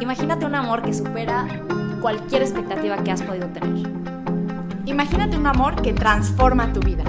Imagínate 0.00 0.46
un 0.46 0.54
amor 0.54 0.82
que 0.82 0.94
supera 0.94 1.46
cualquier 2.00 2.40
expectativa 2.42 2.96
que 3.04 3.10
has 3.10 3.22
podido 3.22 3.48
tener. 3.48 3.86
Imagínate 4.86 5.36
un 5.36 5.46
amor 5.46 5.80
que 5.82 5.92
transforma 5.92 6.72
tu 6.72 6.80
vida. 6.80 7.04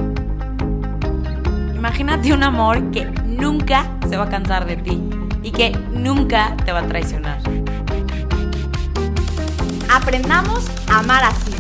Imagínate 1.74 2.34
un 2.34 2.44
amor 2.44 2.92
que 2.92 3.06
nunca 3.06 3.86
se 4.10 4.18
va 4.18 4.26
a 4.26 4.30
cansar 4.30 4.66
de 4.66 4.76
ti 4.76 5.02
y 5.42 5.52
que 5.52 5.72
nunca 5.94 6.56
te 6.66 6.74
va 6.74 6.80
a 6.80 6.88
traicionar. 6.88 7.40
Aprendamos 9.90 10.70
a 10.90 11.00
amar 11.00 11.24
así. 11.24 11.51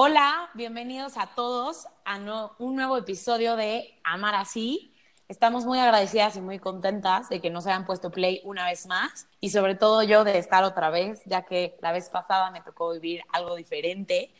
Hola, 0.00 0.48
bienvenidos 0.54 1.16
a 1.16 1.26
todos 1.26 1.88
a 2.04 2.20
un 2.60 2.76
nuevo 2.76 2.96
episodio 2.96 3.56
de 3.56 3.98
Amar 4.04 4.36
así. 4.36 4.94
Estamos 5.26 5.66
muy 5.66 5.80
agradecidas 5.80 6.36
y 6.36 6.40
muy 6.40 6.60
contentas 6.60 7.28
de 7.28 7.40
que 7.40 7.50
nos 7.50 7.66
hayan 7.66 7.84
puesto 7.84 8.12
play 8.12 8.40
una 8.44 8.64
vez 8.64 8.86
más 8.86 9.26
y 9.40 9.50
sobre 9.50 9.74
todo 9.74 10.04
yo 10.04 10.22
de 10.22 10.38
estar 10.38 10.62
otra 10.62 10.90
vez, 10.90 11.20
ya 11.24 11.42
que 11.42 11.76
la 11.80 11.90
vez 11.90 12.10
pasada 12.10 12.52
me 12.52 12.60
tocó 12.60 12.92
vivir 12.92 13.22
algo 13.32 13.56
diferente. 13.56 14.32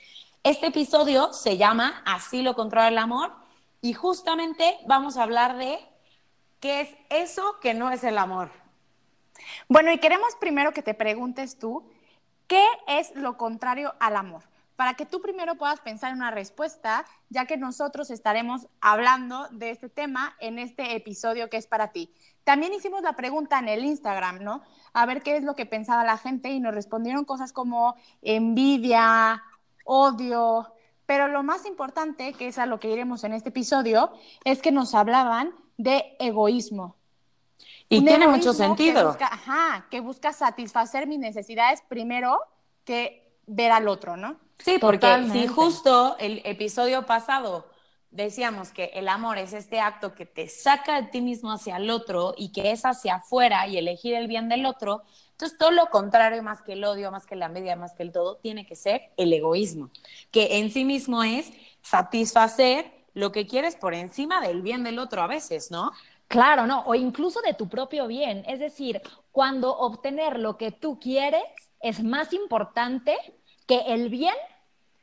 Este 0.45 0.69
episodio 0.69 1.33
se 1.33 1.57
llama 1.57 2.05
Así 2.07 2.43
lo 2.43 2.55
controla 2.55 2.87
el 2.87 2.99
amor 2.99 3.33
y 3.83 3.95
justamente 3.95 4.79
vamos 4.87 5.17
a 5.17 5.25
hablar 5.25 5.57
de 5.57 5.81
qué 6.61 6.83
es 6.83 6.91
eso 7.11 7.57
que 7.61 7.75
no 7.75 7.91
es 7.91 8.05
el 8.05 8.19
amor. 8.19 8.53
Bueno, 9.69 9.91
y 9.91 9.99
queremos 9.99 10.37
primero 10.39 10.73
que 10.73 10.83
te 10.83 10.95
preguntes 10.95 11.59
tú, 11.59 11.91
¿qué 12.47 12.65
es 12.87 13.13
lo 13.17 13.37
contrario 13.37 13.97
al 13.99 14.15
amor? 14.15 14.45
Para 14.79 14.95
que 14.95 15.07
tú 15.07 15.21
primero 15.21 15.57
puedas 15.57 15.81
pensar 15.81 16.13
en 16.13 16.19
una 16.19 16.31
respuesta, 16.31 17.05
ya 17.31 17.47
que 17.47 17.57
nosotros 17.57 18.13
estaremos 18.13 18.69
hablando 18.81 19.49
de 19.51 19.71
este 19.71 19.89
tema 19.89 20.37
en 20.39 20.61
este 20.61 20.95
episodio 20.95 21.51
que 21.51 21.57
es 21.57 21.67
para 21.67 21.91
ti. 21.91 22.13
También 22.45 22.73
hicimos 22.73 23.03
la 23.03 23.15
pregunta 23.15 23.59
en 23.59 23.67
el 23.67 23.85
Instagram, 23.85 24.45
¿no? 24.45 24.63
A 24.93 25.05
ver 25.05 25.25
qué 25.25 25.37
es 25.37 25.43
lo 25.43 25.57
que 25.57 25.67
pensaba 25.67 26.05
la 26.05 26.17
gente 26.17 26.51
y 26.51 26.61
nos 26.61 26.73
respondieron 26.73 27.25
cosas 27.25 27.53
como 27.53 27.97
envidia, 28.23 29.43
odio, 29.85 30.73
pero 31.07 31.27
lo 31.27 31.43
más 31.43 31.67
importante, 31.67 32.33
que 32.35 32.47
es 32.47 32.57
a 32.61 32.67
lo 32.67 32.79
que 32.79 32.89
iremos 32.89 33.25
en 33.25 33.33
este 33.33 33.49
episodio, 33.49 34.13
es 34.45 34.63
que 34.63 34.71
nos 34.71 34.95
hablaban 34.95 35.53
de 35.77 36.15
egoísmo. 36.21 36.95
Y 37.89 38.05
tiene 38.05 38.29
mucho 38.29 38.53
sentido. 38.53 39.17
ajá, 39.19 39.89
que 39.91 39.99
busca 39.99 40.33
satisfacer 40.33 41.09
mis 41.09 41.19
necesidades 41.19 41.83
primero 41.89 42.39
que 42.85 43.28
ver 43.49 43.73
al 43.73 43.89
otro, 43.89 44.17
¿no? 44.17 44.37
Sí, 44.59 44.79
porque 44.81 45.27
si 45.33 45.47
justo 45.47 46.17
el 46.19 46.43
episodio 46.45 47.07
pasado 47.07 47.67
decíamos 48.11 48.71
que 48.71 48.87
el 48.95 49.09
amor 49.09 49.39
es 49.39 49.53
este 49.53 49.81
acto 49.81 50.15
que 50.15 50.27
te 50.27 50.49
saca 50.49 51.01
de 51.01 51.09
ti 51.09 51.21
mismo 51.21 51.53
hacia 51.53 51.77
el 51.77 51.91
otro 51.91 52.35
y 52.37 52.53
que 52.53 52.71
es 52.71 52.85
hacia 52.85 53.17
afuera 53.17 53.67
y 53.67 53.77
elegir 53.77 54.15
el 54.15 54.27
bien 54.29 54.49
del 54.49 54.67
otro, 54.67 55.03
entonces 55.33 55.59
todo 55.59 55.71
lo 55.71 55.87
contrario, 55.91 56.43
más 56.43 56.63
que 56.63 56.73
el 56.73 56.85
odio, 56.85 57.11
más 57.11 57.27
que 57.27 57.37
la 57.37 57.49
media, 57.49 57.77
más 57.77 57.95
que 57.95 58.03
el 58.03 58.13
todo, 58.13 58.37
tiene 58.37 58.67
que 58.67 58.77
ser 58.77 59.13
el 59.17 59.33
egoísmo, 59.33 59.91
que 60.31 60.59
en 60.59 60.71
sí 60.71 60.85
mismo 60.85 61.23
es 61.23 61.53
satisfacer 61.83 62.91
lo 63.15 63.31
que 63.31 63.47
quieres 63.47 63.77
por 63.77 63.95
encima 63.95 64.41
del 64.41 64.63
bien 64.63 64.85
del 64.85 64.99
otro 64.99 65.23
a 65.23 65.27
veces, 65.27 65.71
¿no? 65.71 65.93
Claro, 66.29 66.67
no, 66.67 66.83
o 66.83 66.95
incluso 66.95 67.41
de 67.41 67.55
tu 67.55 67.69
propio 67.69 68.07
bien. 68.07 68.45
Es 68.47 68.61
decir, 68.61 69.01
cuando 69.33 69.77
obtener 69.77 70.39
lo 70.39 70.59
que 70.59 70.73
tú 70.73 70.99
quieres 70.99 71.43
es 71.81 72.03
más 72.03 72.33
importante 72.33 73.17
que 73.69 73.79
el 73.87 74.09
bien 74.09 74.35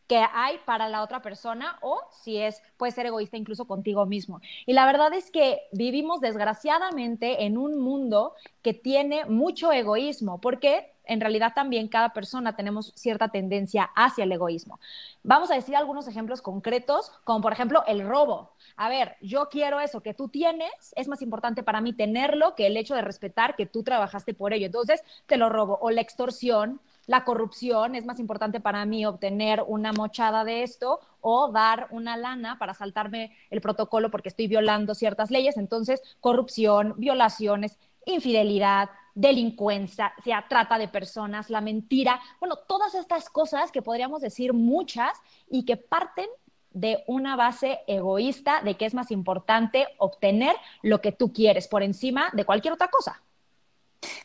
que 0.08 0.24
hay 0.34 0.60
para 0.66 0.88
la 0.90 1.02
otra 1.02 1.22
persona 1.22 1.78
o 1.82 2.00
si 2.12 2.38
es 2.38 2.62
puede 2.78 2.92
ser 2.92 3.06
egoísta 3.06 3.38
incluso 3.38 3.66
contigo 3.66 4.06
mismo. 4.06 4.42
Y 4.66 4.74
la 4.74 4.86
verdad 4.86 5.14
es 5.14 5.32
que 5.32 5.62
vivimos 5.72 6.22
desgraciadamente 6.22 7.46
en 7.46 7.58
un 7.58 7.80
mundo 7.80 8.34
que 8.62 8.74
tiene 8.74 9.26
mucho 9.26 9.72
egoísmo, 9.72 10.40
porque 10.42 10.92
en 11.06 11.22
realidad 11.22 11.54
también 11.56 11.88
cada 11.88 12.10
persona 12.14 12.56
tenemos 12.56 12.92
cierta 12.96 13.30
tendencia 13.30 13.90
hacia 13.96 14.24
el 14.24 14.32
egoísmo. 14.32 14.80
Vamos 15.24 15.50
a 15.52 15.56
decir 15.56 15.76
algunos 15.76 16.08
ejemplos 16.08 16.42
concretos, 16.42 17.12
como 17.24 17.42
por 17.42 17.54
ejemplo 17.54 17.84
el 17.88 18.08
robo. 18.08 18.52
A 18.76 18.90
ver, 18.90 19.16
yo 19.22 19.50
quiero 19.50 19.80
eso 19.80 20.02
que 20.02 20.14
tú 20.14 20.30
tienes, 20.30 20.94
es 20.96 21.08
más 21.08 21.22
importante 21.22 21.64
para 21.64 21.82
mí 21.82 21.94
tenerlo 21.94 22.56
que 22.56 22.68
el 22.68 22.78
hecho 22.78 22.96
de 22.96 23.02
respetar 23.02 23.56
que 23.56 23.66
tú 23.66 23.84
trabajaste 23.84 24.34
por 24.34 24.54
ello. 24.54 24.66
Entonces, 24.66 25.04
te 25.28 25.38
lo 25.38 25.50
robo. 25.50 25.78
O 25.82 25.92
la 25.92 26.02
extorsión, 26.02 26.82
la 27.08 27.24
corrupción, 27.24 27.96
es 27.96 28.06
más 28.06 28.20
importante 28.20 28.60
para 28.60 28.86
mí 28.86 29.06
obtener 29.06 29.64
una 29.68 29.94
mochada 29.94 30.44
de 30.44 30.64
esto 30.64 31.00
o 31.22 31.52
dar 31.52 31.88
una 31.92 32.18
lana 32.18 32.58
para 32.58 32.74
saltarme 32.74 33.36
el 33.50 33.62
protocolo 33.62 34.12
porque 34.12 34.30
estoy 34.30 34.48
violando 34.48 34.96
ciertas 34.96 35.32
leyes. 35.32 35.58
Entonces, 35.58 36.02
corrupción, 36.20 36.94
violaciones, 36.98 37.78
infidelidad, 38.06 38.90
delincuencia, 39.14 40.14
trata 40.50 40.78
de 40.78 40.88
personas, 40.88 41.50
la 41.50 41.62
mentira, 41.62 42.20
bueno, 42.40 42.58
todas 42.68 42.96
estas 42.96 43.30
cosas 43.30 43.72
que 43.72 43.82
podríamos 43.82 44.22
decir 44.22 44.54
muchas 44.54 45.18
y 45.50 45.64
que 45.64 45.78
parten 45.78 46.28
de 46.72 47.04
una 47.08 47.38
base 47.38 47.80
egoísta 47.88 48.62
de 48.62 48.76
que 48.76 48.86
es 48.86 48.94
más 48.94 49.10
importante 49.10 49.88
obtener 49.98 50.56
lo 50.82 51.00
que 51.00 51.14
tú 51.14 51.32
quieres 51.32 51.70
por 51.70 51.82
encima 51.84 52.30
de 52.34 52.44
cualquier 52.44 52.74
otra 52.74 52.90
cosa. 52.90 53.22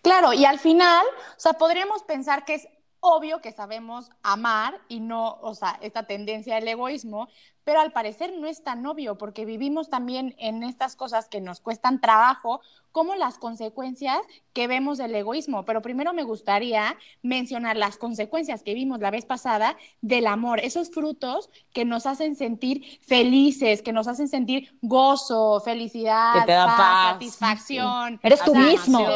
Claro, 0.02 0.32
y 0.32 0.44
al 0.44 0.58
final, 0.58 1.04
o 1.36 1.40
sea, 1.40 1.54
podríamos 1.54 2.02
pensar 2.02 2.44
que 2.44 2.54
es 2.54 2.68
obvio 3.00 3.40
que 3.40 3.52
sabemos 3.52 4.10
amar 4.22 4.78
y 4.88 5.00
no, 5.00 5.38
o 5.40 5.54
sea, 5.54 5.78
esta 5.80 6.04
tendencia 6.04 6.56
al 6.56 6.68
egoísmo, 6.68 7.28
pero 7.64 7.80
al 7.80 7.92
parecer 7.92 8.32
no 8.38 8.46
es 8.46 8.62
tan 8.62 8.84
obvio 8.86 9.16
porque 9.16 9.44
vivimos 9.44 9.88
también 9.88 10.34
en 10.38 10.62
estas 10.62 10.96
cosas 10.96 11.28
que 11.28 11.40
nos 11.40 11.60
cuestan 11.60 12.00
trabajo, 12.00 12.60
como 12.92 13.14
las 13.14 13.38
consecuencias 13.38 14.18
que 14.52 14.66
vemos 14.66 14.98
del 14.98 15.14
egoísmo. 15.14 15.64
Pero 15.64 15.80
primero 15.80 16.12
me 16.12 16.24
gustaría 16.24 16.96
mencionar 17.22 17.76
las 17.76 17.96
consecuencias 17.96 18.62
que 18.62 18.74
vimos 18.74 18.98
la 19.00 19.10
vez 19.10 19.24
pasada 19.24 19.76
del 20.00 20.26
amor, 20.26 20.60
esos 20.60 20.90
frutos 20.90 21.48
que 21.72 21.84
nos 21.84 22.06
hacen 22.06 22.34
sentir 22.34 22.98
felices, 23.02 23.82
que 23.82 23.92
nos 23.92 24.08
hacen 24.08 24.28
sentir 24.28 24.76
gozo, 24.82 25.60
felicidad, 25.60 26.44
paz, 26.46 27.12
satisfacción. 27.12 28.18
Eres 28.22 28.42
tú 28.42 28.54
mismo. 28.54 29.06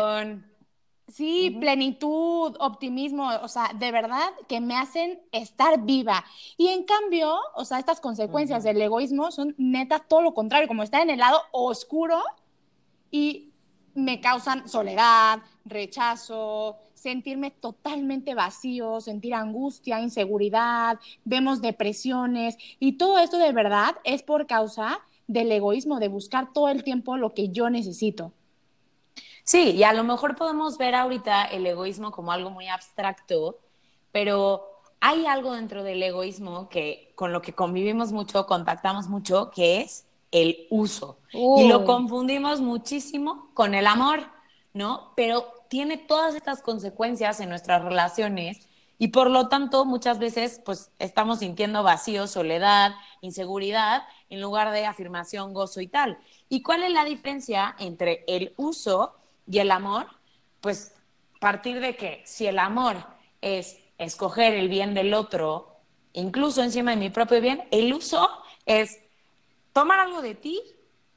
Sí, 1.07 1.59
plenitud, 1.61 2.57
optimismo, 2.61 3.29
o 3.43 3.49
sea, 3.49 3.71
de 3.79 3.93
verdad 3.93 4.31
que 4.49 4.61
me 4.61 4.75
hacen 4.75 5.21
estar 5.33 5.83
viva. 5.83 6.25
Y 6.57 6.69
en 6.69 6.85
cambio, 6.85 7.37
o 7.55 7.65
sea, 7.67 7.79
estas 7.79 8.01
consecuencias 8.01 8.65
del 8.65 8.81
egoísmo 8.81 9.31
son 9.31 9.55
neta 9.59 9.99
todo 9.99 10.23
lo 10.23 10.33
contrario, 10.33 10.67
como 10.67 10.83
estar 10.83 11.03
en 11.03 11.11
el 11.11 11.19
lado 11.19 11.43
oscuro 11.53 12.23
y 13.11 13.53
me 13.95 14.21
causan 14.21 14.67
soledad, 14.67 15.41
rechazo, 15.67 16.79
sentirme 16.95 17.51
totalmente 17.51 18.35
vacío, 18.35 19.01
sentir 19.03 19.35
angustia, 19.35 20.01
inseguridad, 20.01 20.99
vemos 21.25 21.61
depresiones 21.61 22.57
y 22.81 22.93
todo 22.93 23.19
esto 23.19 23.37
de 23.37 23.53
verdad 23.53 23.95
es 24.05 24.23
por 24.23 24.47
causa 24.47 25.01
del 25.27 25.53
egoísmo, 25.53 26.01
de 26.01 26.09
buscar 26.09 26.53
todo 26.55 26.69
el 26.69 26.83
tiempo 26.83 27.19
lo 27.19 27.35
que 27.35 27.51
yo 27.51 27.69
necesito. 27.69 28.33
Sí, 29.45 29.73
y 29.73 29.85
a 29.85 29.93
lo 29.93 30.05
mejor 30.05 30.37
podemos 30.37 30.79
ver 30.79 30.95
ahorita 30.95 31.45
el 31.45 31.67
egoísmo 31.67 32.11
como 32.11 32.33
algo 32.33 32.51
muy 32.51 32.67
abstracto, 32.69 33.59
pero 34.11 34.67
hay 35.01 35.27
algo 35.27 35.53
dentro 35.53 35.85
del 35.85 36.03
egoísmo 36.03 36.71
que 36.71 37.13
con 37.15 37.33
lo 37.33 37.43
que 37.43 37.53
convivimos 37.53 38.11
mucho, 38.11 38.47
contactamos 38.47 39.09
mucho, 39.09 39.51
que 39.51 39.83
es 39.83 40.07
el 40.31 40.67
uso. 40.71 41.19
Y 41.33 41.69
lo 41.69 41.85
confundimos 41.85 42.63
muchísimo 42.63 43.51
con 43.53 43.75
el 43.75 43.87
amor, 43.87 44.21
¿no? 44.73 45.13
Pero 45.15 45.47
tiene 45.69 45.99
todas 45.99 46.35
estas 46.35 46.63
consecuencias 46.63 47.39
en 47.41 47.51
nuestras 47.51 47.85
relaciones 47.85 48.67
y 48.99 49.09
por 49.09 49.29
lo 49.29 49.49
tanto 49.49 49.85
muchas 49.85 50.19
veces 50.19 50.61
pues 50.65 50.91
estamos 50.99 51.41
sintiendo 51.41 51.83
vacío, 51.83 52.27
soledad, 52.27 52.95
inseguridad 53.21 54.05
en 54.31 54.41
lugar 54.41 54.71
de 54.71 54.87
afirmación, 54.87 55.53
gozo 55.53 55.83
y 55.83 55.87
tal. 55.87 56.19
¿Y 56.49 56.63
cuál 56.63 56.83
es 56.83 56.93
la 56.93 57.05
diferencia 57.05 57.77
entre 57.79 58.25
el 58.27 58.55
uso 58.57 59.17
y 59.47 59.59
el 59.59 59.71
amor, 59.71 60.07
pues 60.61 60.95
partir 61.41 61.81
de 61.81 61.97
que 61.97 62.23
si 62.25 62.47
el 62.47 62.59
amor 62.59 62.97
es 63.41 63.79
escoger 63.99 64.55
el 64.55 64.69
bien 64.69 64.95
del 64.95 65.13
otro, 65.13 65.77
incluso 66.13 66.63
encima 66.63 66.93
de 66.93 66.97
mi 66.97 67.11
propio 67.11 67.41
bien, 67.41 67.69
el 67.71 67.93
uso 67.93 68.29
es 68.65 68.99
tomar 69.73 70.01
algo 70.01 70.23
de 70.23 70.35
ti 70.35 70.63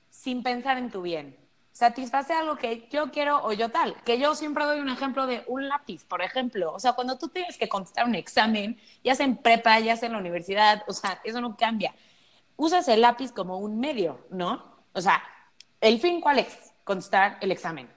sin 0.09 0.43
pensar 0.43 0.77
en 0.77 0.91
tu 0.91 1.01
bien. 1.01 1.37
Satisface 1.71 2.33
algo 2.33 2.57
que 2.57 2.89
yo 2.91 3.11
quiero 3.11 3.41
o 3.43 3.53
yo 3.53 3.69
tal. 3.69 3.95
Que 4.03 4.17
yo 4.17 4.33
siempre 4.33 4.65
doy 4.65 4.79
un 4.79 4.89
ejemplo 4.89 5.27
de 5.27 5.43
un 5.47 5.69
lápiz, 5.69 6.03
por 6.03 6.23
ejemplo. 6.23 6.73
O 6.73 6.79
sea, 6.79 6.93
cuando 6.93 7.17
tú 7.17 7.29
tienes 7.29 7.57
que 7.57 7.69
contestar 7.69 8.05
un 8.07 8.15
examen, 8.15 8.79
ya 9.03 9.13
sea 9.13 9.27
en 9.27 9.37
prepa, 9.37 9.79
ya 9.79 9.95
sea 9.95 10.07
en 10.07 10.13
la 10.13 10.19
universidad, 10.19 10.83
o 10.87 10.93
sea, 10.93 11.21
eso 11.23 11.39
no 11.39 11.55
cambia. 11.55 11.93
Usas 12.55 12.87
el 12.87 13.01
lápiz 13.01 13.31
como 13.31 13.59
un 13.59 13.79
medio, 13.79 14.25
¿no? 14.31 14.75
O 14.93 15.01
sea, 15.01 15.23
¿el 15.79 15.99
fin 15.99 16.19
cuál 16.19 16.39
es? 16.39 16.73
Contestar 16.83 17.37
el 17.41 17.51
examen. 17.51 17.96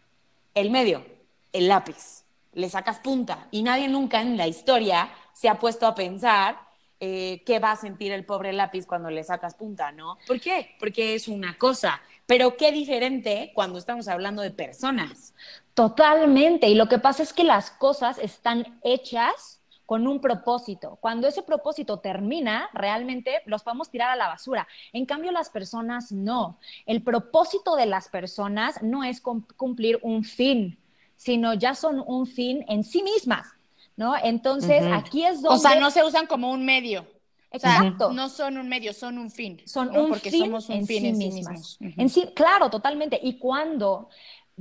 El 0.54 0.70
medio, 0.70 1.04
el 1.52 1.68
lápiz. 1.68 2.24
le 2.52 2.68
sacas 2.68 2.98
punta 2.98 3.46
y 3.52 3.62
nadie 3.62 3.86
nunca 3.88 4.20
en 4.20 4.36
la 4.36 4.48
historia 4.48 5.10
se 5.32 5.48
ha 5.48 5.58
puesto 5.58 5.86
a 5.86 5.94
pensar 5.94 6.58
eh, 6.98 7.42
qué 7.46 7.60
va 7.60 7.72
a 7.72 7.76
sentir 7.76 8.12
el 8.12 8.26
pobre 8.26 8.52
lápiz 8.52 8.86
cuando 8.86 9.08
le 9.08 9.24
sacas 9.24 9.54
punta, 9.54 9.92
¿no? 9.92 10.18
¿Por 10.26 10.40
qué? 10.40 10.74
Porque 10.78 11.14
es 11.14 11.28
una 11.28 11.56
cosa, 11.56 12.00
pero 12.26 12.56
qué 12.56 12.72
diferente 12.72 13.52
cuando 13.54 13.78
estamos 13.78 14.08
hablando 14.08 14.42
de 14.42 14.50
personas. 14.50 15.32
Totalmente, 15.72 16.68
y 16.68 16.74
lo 16.74 16.88
que 16.88 16.98
pasa 16.98 17.22
es 17.22 17.32
que 17.32 17.44
las 17.44 17.70
cosas 17.70 18.18
están 18.18 18.78
hechas 18.82 19.59
con 19.90 20.06
un 20.06 20.20
propósito. 20.20 20.98
Cuando 21.00 21.26
ese 21.26 21.42
propósito 21.42 21.98
termina, 21.98 22.70
realmente 22.72 23.42
los 23.46 23.64
podemos 23.64 23.90
tirar 23.90 24.10
a 24.10 24.14
la 24.14 24.28
basura. 24.28 24.68
En 24.92 25.04
cambio, 25.04 25.32
las 25.32 25.50
personas 25.50 26.12
no. 26.12 26.60
El 26.86 27.02
propósito 27.02 27.74
de 27.74 27.86
las 27.86 28.08
personas 28.08 28.80
no 28.84 29.02
es 29.02 29.20
cumplir 29.20 29.98
un 30.02 30.22
fin, 30.22 30.78
sino 31.16 31.54
ya 31.54 31.74
son 31.74 32.04
un 32.06 32.28
fin 32.28 32.64
en 32.68 32.84
sí 32.84 33.02
mismas, 33.02 33.48
¿no? 33.96 34.14
Entonces, 34.16 34.84
aquí 34.92 35.24
es 35.24 35.42
donde... 35.42 35.58
O 35.58 35.60
sea, 35.60 35.80
no 35.80 35.90
se 35.90 36.04
usan 36.04 36.28
como 36.28 36.52
un 36.52 36.64
medio. 36.64 37.04
Exacto. 37.50 38.12
no 38.12 38.28
son 38.28 38.58
un 38.58 38.68
medio, 38.68 38.92
son 38.92 39.18
un 39.18 39.28
fin. 39.28 39.60
Son 39.66 39.88
un 39.88 40.10
Porque 40.10 40.30
fin 40.30 40.44
somos 40.44 40.68
un 40.68 40.86
fin 40.86 41.04
en 41.04 41.16
sí 41.16 41.32
mismos. 41.32 41.78
En 41.80 42.08
sí, 42.08 42.28
claro, 42.32 42.70
totalmente. 42.70 43.18
Y 43.20 43.38
cuando 43.40 44.08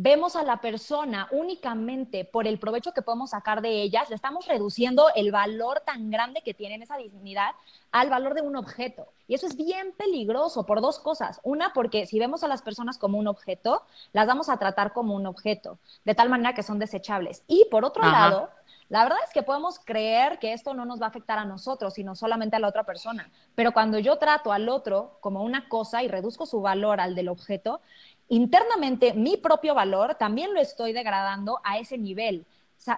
vemos 0.02 0.38
a 0.38 0.44
la 0.44 0.62
persona 0.62 1.28
únicamente 1.30 2.24
por 2.24 2.48
el 2.48 2.58
provecho 2.58 2.94
que 2.94 3.02
podemos 3.02 3.32
sacar 3.32 3.62
de 3.62 3.82
ellas, 3.82 4.10
le 4.10 4.16
estamos 4.16 4.48
reduciendo 4.48 5.08
el 5.14 5.30
valor 5.30 5.82
tan 5.86 6.10
grande 6.10 6.42
que 6.42 6.54
tiene 6.54 6.82
esa 6.82 6.96
dignidad 6.96 7.52
al 7.92 8.10
valor 8.10 8.34
de 8.34 8.42
un 8.42 8.56
objeto. 8.56 9.10
Y 9.28 9.34
eso 9.34 9.46
es 9.46 9.58
bien 9.58 9.92
peligroso 9.98 10.66
por 10.66 10.80
dos 10.80 11.00
cosas. 11.00 11.42
Una, 11.44 11.74
porque 11.74 12.06
si 12.06 12.18
vemos 12.18 12.46
a 12.46 12.48
las 12.48 12.62
personas 12.62 12.98
como 12.98 13.18
un 13.18 13.28
objeto, 13.28 13.84
las 14.14 14.26
vamos 14.26 14.48
a 14.48 14.56
tratar 14.56 14.94
como 14.94 15.16
un 15.16 15.26
objeto, 15.26 15.80
de 16.06 16.16
tal 16.16 16.30
manera 16.30 16.54
que 16.54 16.64
son 16.64 16.80
desechables. 16.80 17.44
Y 17.48 17.66
por 17.70 17.84
otro 17.84 18.04
lado, 18.04 18.50
la 18.90 19.04
verdad 19.04 19.20
es 19.24 19.32
que 19.32 19.44
podemos 19.44 19.80
creer 19.80 20.40
que 20.40 20.52
esto 20.52 20.74
no 20.74 20.84
nos 20.84 21.00
va 21.00 21.06
a 21.06 21.10
afectar 21.10 21.38
a 21.38 21.46
nosotros, 21.46 21.94
sino 21.94 22.16
solamente 22.16 22.56
a 22.56 22.60
la 22.60 22.68
otra 22.68 22.86
persona. 22.86 23.30
Pero 23.54 23.72
cuando 23.72 24.00
yo 24.00 24.18
trato 24.18 24.52
al 24.52 24.68
otro 24.68 25.20
como 25.22 25.44
una 25.44 25.70
cosa 25.70 26.02
y 26.02 26.08
reduzco 26.08 26.48
su 26.48 26.60
valor 26.62 27.00
al 27.00 27.14
del 27.14 27.30
objeto, 27.30 27.82
internamente 28.30 29.14
mi 29.14 29.38
propio 29.38 29.76
valor 29.76 30.16
también 30.16 30.54
lo 30.54 30.62
estoy 30.62 30.94
degradando 30.94 31.60
a 31.64 31.80
ese 31.80 31.98
nivel 31.98 32.46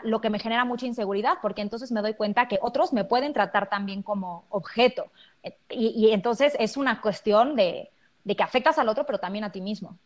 lo 0.03 0.21
que 0.21 0.29
me 0.29 0.39
genera 0.39 0.65
mucha 0.65 0.85
inseguridad, 0.85 1.39
porque 1.41 1.61
entonces 1.61 1.91
me 1.91 2.01
doy 2.01 2.13
cuenta 2.13 2.47
que 2.47 2.59
otros 2.61 2.93
me 2.93 3.03
pueden 3.03 3.33
tratar 3.33 3.69
también 3.69 4.03
como 4.03 4.45
objeto. 4.49 5.11
Y, 5.69 6.11
entonces 6.11 6.55
es 6.59 6.77
una 6.77 7.01
cuestión 7.01 7.55
de, 7.55 7.89
de 8.23 8.35
que 8.35 8.43
afectas 8.43 8.77
al 8.77 8.89
otro, 8.89 9.05
pero 9.05 9.19
también 9.19 9.43
a 9.43 9.51
ti 9.51 9.61
mismo. 9.61 9.97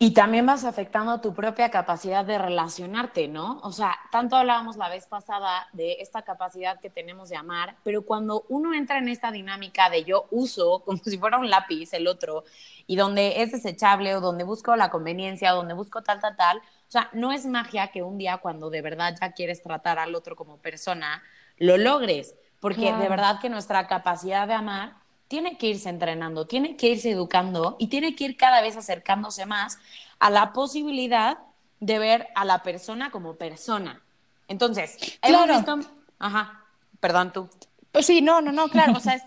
Y 0.00 0.12
también 0.12 0.46
vas 0.46 0.64
afectando 0.64 1.20
tu 1.20 1.34
propia 1.34 1.72
capacidad 1.72 2.24
de 2.24 2.38
relacionarte, 2.38 3.26
¿no? 3.26 3.58
O 3.64 3.72
sea, 3.72 3.96
tanto 4.12 4.36
hablábamos 4.36 4.76
la 4.76 4.88
vez 4.88 5.08
pasada 5.08 5.66
de 5.72 5.96
esta 5.98 6.22
capacidad 6.22 6.78
que 6.78 6.88
tenemos 6.88 7.30
de 7.30 7.36
amar, 7.36 7.74
pero 7.82 8.02
cuando 8.02 8.44
uno 8.48 8.74
entra 8.74 8.98
en 8.98 9.08
esta 9.08 9.32
dinámica 9.32 9.90
de 9.90 10.04
yo 10.04 10.28
uso 10.30 10.82
como 10.84 10.98
si 10.98 11.18
fuera 11.18 11.38
un 11.38 11.50
lápiz 11.50 11.92
el 11.94 12.06
otro, 12.06 12.44
y 12.86 12.94
donde 12.94 13.42
es 13.42 13.50
desechable 13.50 14.14
o 14.14 14.20
donde 14.20 14.44
busco 14.44 14.76
la 14.76 14.88
conveniencia, 14.88 15.52
o 15.54 15.56
donde 15.56 15.74
busco 15.74 16.00
tal, 16.00 16.20
tal, 16.20 16.36
tal, 16.36 16.58
o 16.58 16.90
sea, 16.90 17.10
no 17.12 17.32
es 17.32 17.44
magia 17.46 17.88
que 17.88 18.04
un 18.04 18.18
día 18.18 18.38
cuando 18.38 18.70
de 18.70 18.82
verdad 18.82 19.16
ya 19.20 19.32
quieres 19.32 19.64
tratar 19.64 19.98
al 19.98 20.14
otro 20.14 20.36
como 20.36 20.58
persona, 20.58 21.24
lo 21.56 21.76
logres, 21.76 22.36
porque 22.60 22.92
de 22.92 23.08
verdad 23.08 23.40
que 23.40 23.48
nuestra 23.48 23.88
capacidad 23.88 24.46
de 24.46 24.54
amar 24.54 25.07
tiene 25.28 25.58
que 25.58 25.68
irse 25.68 25.88
entrenando, 25.88 26.46
tiene 26.46 26.76
que 26.76 26.88
irse 26.88 27.10
educando 27.10 27.76
y 27.78 27.88
tiene 27.88 28.16
que 28.16 28.24
ir 28.24 28.36
cada 28.36 28.60
vez 28.62 28.76
acercándose 28.76 29.46
más 29.46 29.78
a 30.18 30.30
la 30.30 30.52
posibilidad 30.52 31.38
de 31.80 31.98
ver 31.98 32.28
a 32.34 32.44
la 32.44 32.62
persona 32.62 33.10
como 33.10 33.36
persona. 33.36 34.02
Entonces, 34.48 35.18
claro. 35.20 35.62
Ajá, 36.18 36.64
perdón 36.98 37.32
tú. 37.32 37.48
Pues 37.92 38.06
sí, 38.06 38.20
no, 38.22 38.40
no, 38.40 38.52
no, 38.52 38.68
claro, 38.68 38.94
o 38.96 39.00
sea, 39.00 39.14
es 39.14 39.22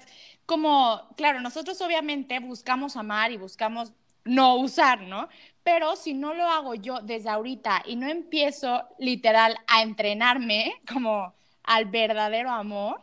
como, 0.45 1.07
claro, 1.15 1.39
nosotros 1.39 1.79
obviamente 1.81 2.39
buscamos 2.39 2.97
amar 2.97 3.31
y 3.31 3.37
buscamos 3.37 3.93
no 4.23 4.55
usar, 4.55 5.01
¿no? 5.01 5.29
Pero 5.63 5.95
si 5.95 6.13
no 6.13 6.33
lo 6.33 6.45
hago 6.45 6.75
yo 6.75 6.99
desde 7.01 7.29
ahorita 7.29 7.83
y 7.85 7.95
no 7.95 8.07
empiezo 8.07 8.83
literal 8.97 9.57
a 9.67 9.81
entrenarme 9.83 10.73
como 10.91 11.33
al 11.63 11.85
verdadero 11.85 12.49
amor, 12.51 13.01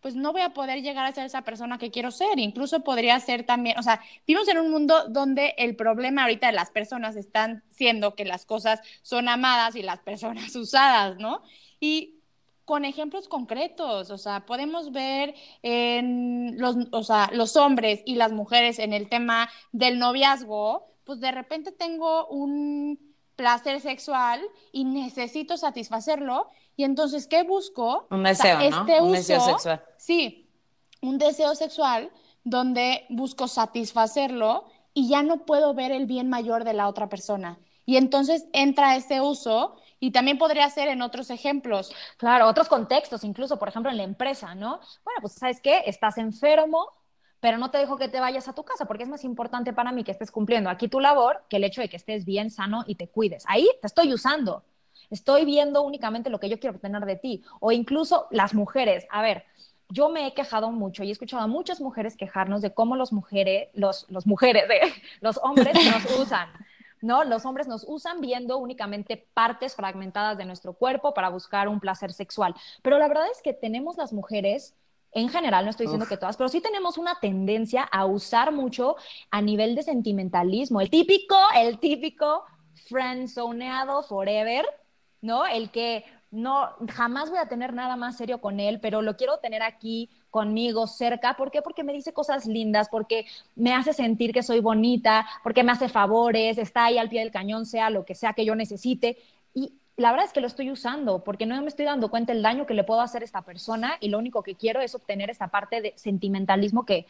pues 0.00 0.16
no 0.16 0.32
voy 0.32 0.42
a 0.42 0.54
poder 0.54 0.82
llegar 0.82 1.06
a 1.06 1.12
ser 1.12 1.26
esa 1.26 1.42
persona 1.42 1.78
que 1.78 1.90
quiero 1.90 2.10
ser. 2.10 2.38
Incluso 2.38 2.80
podría 2.80 3.18
ser 3.20 3.44
también, 3.44 3.78
o 3.78 3.82
sea, 3.82 4.00
vivimos 4.26 4.48
en 4.48 4.58
un 4.58 4.70
mundo 4.70 5.08
donde 5.08 5.54
el 5.58 5.76
problema 5.76 6.22
ahorita 6.22 6.46
de 6.48 6.52
las 6.52 6.70
personas 6.70 7.16
están 7.16 7.62
siendo 7.70 8.14
que 8.14 8.24
las 8.24 8.46
cosas 8.46 8.80
son 9.02 9.28
amadas 9.28 9.76
y 9.76 9.82
las 9.82 10.00
personas 10.00 10.54
usadas, 10.56 11.18
¿no? 11.18 11.42
Y 11.80 12.16
con 12.64 12.84
ejemplos 12.84 13.26
concretos, 13.26 14.10
o 14.10 14.18
sea, 14.18 14.46
podemos 14.46 14.92
ver 14.92 15.34
en 15.62 16.56
los, 16.56 16.76
o 16.92 17.02
sea, 17.02 17.28
los 17.32 17.56
hombres 17.56 18.00
y 18.06 18.14
las 18.14 18.30
mujeres 18.32 18.78
en 18.78 18.92
el 18.92 19.08
tema 19.08 19.50
del 19.72 19.98
noviazgo, 19.98 20.86
pues 21.02 21.18
de 21.18 21.32
repente 21.32 21.72
tengo 21.72 22.28
un 22.28 23.09
placer 23.40 23.80
sexual 23.80 24.42
y 24.70 24.84
necesito 24.84 25.56
satisfacerlo. 25.56 26.50
Y 26.76 26.84
entonces, 26.84 27.26
¿qué 27.26 27.42
busco? 27.42 28.06
Un 28.10 28.22
deseo, 28.22 28.58
¿no? 28.58 28.64
Este 28.64 29.00
un 29.00 29.12
deseo 29.12 29.40
sexual. 29.40 29.82
Sí, 29.96 30.50
un 31.00 31.16
deseo 31.16 31.54
sexual 31.54 32.10
donde 32.44 33.06
busco 33.08 33.48
satisfacerlo 33.48 34.66
y 34.92 35.08
ya 35.08 35.22
no 35.22 35.46
puedo 35.46 35.72
ver 35.72 35.90
el 35.90 36.04
bien 36.04 36.28
mayor 36.28 36.64
de 36.64 36.74
la 36.74 36.86
otra 36.86 37.08
persona. 37.08 37.58
Y 37.86 37.96
entonces 37.96 38.44
entra 38.52 38.94
ese 38.96 39.22
uso 39.22 39.76
y 40.00 40.10
también 40.10 40.36
podría 40.36 40.68
ser 40.68 40.88
en 40.88 41.00
otros 41.00 41.30
ejemplos. 41.30 41.94
Claro, 42.18 42.46
otros 42.46 42.68
contextos, 42.68 43.24
incluso, 43.24 43.58
por 43.58 43.68
ejemplo, 43.68 43.90
en 43.90 43.96
la 43.96 44.04
empresa, 44.04 44.54
¿no? 44.54 44.80
Bueno, 45.02 45.20
pues 45.22 45.32
sabes 45.32 45.62
qué, 45.62 45.84
estás 45.86 46.18
enfermo, 46.18 46.92
pero 47.40 47.58
no 47.58 47.70
te 47.70 47.78
dejo 47.78 47.96
que 47.96 48.08
te 48.08 48.20
vayas 48.20 48.48
a 48.48 48.52
tu 48.52 48.64
casa 48.64 48.84
porque 48.84 49.02
es 49.02 49.08
más 49.08 49.24
importante 49.24 49.72
para 49.72 49.92
mí 49.92 50.04
que 50.04 50.12
estés 50.12 50.30
cumpliendo 50.30 50.70
aquí 50.70 50.88
tu 50.88 51.00
labor 51.00 51.42
que 51.48 51.56
el 51.56 51.64
hecho 51.64 51.80
de 51.80 51.88
que 51.88 51.96
estés 51.96 52.24
bien, 52.24 52.50
sano 52.50 52.84
y 52.86 52.94
te 52.94 53.08
cuides. 53.08 53.44
Ahí 53.48 53.68
te 53.80 53.86
estoy 53.86 54.12
usando. 54.12 54.62
Estoy 55.10 55.44
viendo 55.44 55.82
únicamente 55.82 56.30
lo 56.30 56.38
que 56.38 56.48
yo 56.48 56.60
quiero 56.60 56.76
obtener 56.76 57.04
de 57.04 57.16
ti. 57.16 57.42
O 57.58 57.72
incluso 57.72 58.28
las 58.30 58.54
mujeres. 58.54 59.06
A 59.10 59.22
ver, 59.22 59.44
yo 59.88 60.08
me 60.08 60.26
he 60.26 60.34
quejado 60.34 60.70
mucho 60.70 61.02
y 61.02 61.08
he 61.08 61.12
escuchado 61.12 61.42
a 61.42 61.48
muchas 61.48 61.80
mujeres 61.80 62.16
quejarnos 62.16 62.62
de 62.62 62.72
cómo 62.72 62.94
los 62.94 63.12
mujeres, 63.12 63.68
los, 63.72 64.06
los 64.10 64.26
mujeres, 64.26 64.64
los 65.20 65.38
hombres 65.42 65.74
nos 65.74 66.18
usan. 66.20 66.48
¿no? 67.00 67.24
Los 67.24 67.46
hombres 67.46 67.66
nos 67.66 67.84
usan 67.88 68.20
viendo 68.20 68.58
únicamente 68.58 69.26
partes 69.32 69.74
fragmentadas 69.74 70.36
de 70.36 70.44
nuestro 70.44 70.74
cuerpo 70.74 71.14
para 71.14 71.30
buscar 71.30 71.66
un 71.68 71.80
placer 71.80 72.12
sexual. 72.12 72.54
Pero 72.82 72.98
la 72.98 73.08
verdad 73.08 73.24
es 73.32 73.40
que 73.42 73.54
tenemos 73.54 73.96
las 73.96 74.12
mujeres 74.12 74.74
en 75.12 75.28
general, 75.28 75.64
no 75.64 75.70
estoy 75.70 75.86
diciendo 75.86 76.06
que 76.06 76.16
todas, 76.16 76.36
pero 76.36 76.48
sí 76.48 76.60
tenemos 76.60 76.98
una 76.98 77.18
tendencia 77.20 77.82
a 77.82 78.06
usar 78.06 78.52
mucho 78.52 78.96
a 79.30 79.42
nivel 79.42 79.74
de 79.74 79.82
sentimentalismo. 79.82 80.80
El 80.80 80.90
típico, 80.90 81.36
el 81.56 81.78
típico 81.78 82.44
friendzoneado 82.88 84.02
forever, 84.04 84.64
¿no? 85.20 85.46
El 85.46 85.70
que 85.70 86.04
no, 86.30 86.68
jamás 86.92 87.28
voy 87.28 87.38
a 87.38 87.48
tener 87.48 87.72
nada 87.72 87.96
más 87.96 88.16
serio 88.16 88.40
con 88.40 88.60
él, 88.60 88.78
pero 88.80 89.02
lo 89.02 89.16
quiero 89.16 89.38
tener 89.38 89.62
aquí 89.62 90.08
conmigo, 90.30 90.86
cerca. 90.86 91.34
¿Por 91.34 91.50
qué? 91.50 91.60
Porque 91.60 91.82
me 91.82 91.92
dice 91.92 92.12
cosas 92.12 92.46
lindas, 92.46 92.88
porque 92.88 93.26
me 93.56 93.74
hace 93.74 93.92
sentir 93.92 94.32
que 94.32 94.44
soy 94.44 94.60
bonita, 94.60 95.26
porque 95.42 95.64
me 95.64 95.72
hace 95.72 95.88
favores, 95.88 96.56
está 96.56 96.84
ahí 96.84 96.98
al 96.98 97.08
pie 97.08 97.20
del 97.20 97.32
cañón, 97.32 97.66
sea 97.66 97.90
lo 97.90 98.04
que 98.04 98.14
sea 98.14 98.32
que 98.32 98.44
yo 98.44 98.54
necesite. 98.54 99.18
La 99.96 100.10
verdad 100.12 100.26
es 100.26 100.32
que 100.32 100.40
lo 100.40 100.46
estoy 100.46 100.70
usando 100.70 101.22
porque 101.24 101.46
no 101.46 101.60
me 101.60 101.68
estoy 101.68 101.84
dando 101.84 102.10
cuenta 102.10 102.32
del 102.32 102.42
daño 102.42 102.66
que 102.66 102.74
le 102.74 102.84
puedo 102.84 103.00
hacer 103.00 103.22
a 103.22 103.24
esta 103.24 103.42
persona 103.42 103.96
y 104.00 104.08
lo 104.08 104.18
único 104.18 104.42
que 104.42 104.54
quiero 104.54 104.80
es 104.80 104.94
obtener 104.94 105.30
esta 105.30 105.48
parte 105.48 105.80
de 105.82 105.92
sentimentalismo 105.96 106.86
que, 106.86 107.06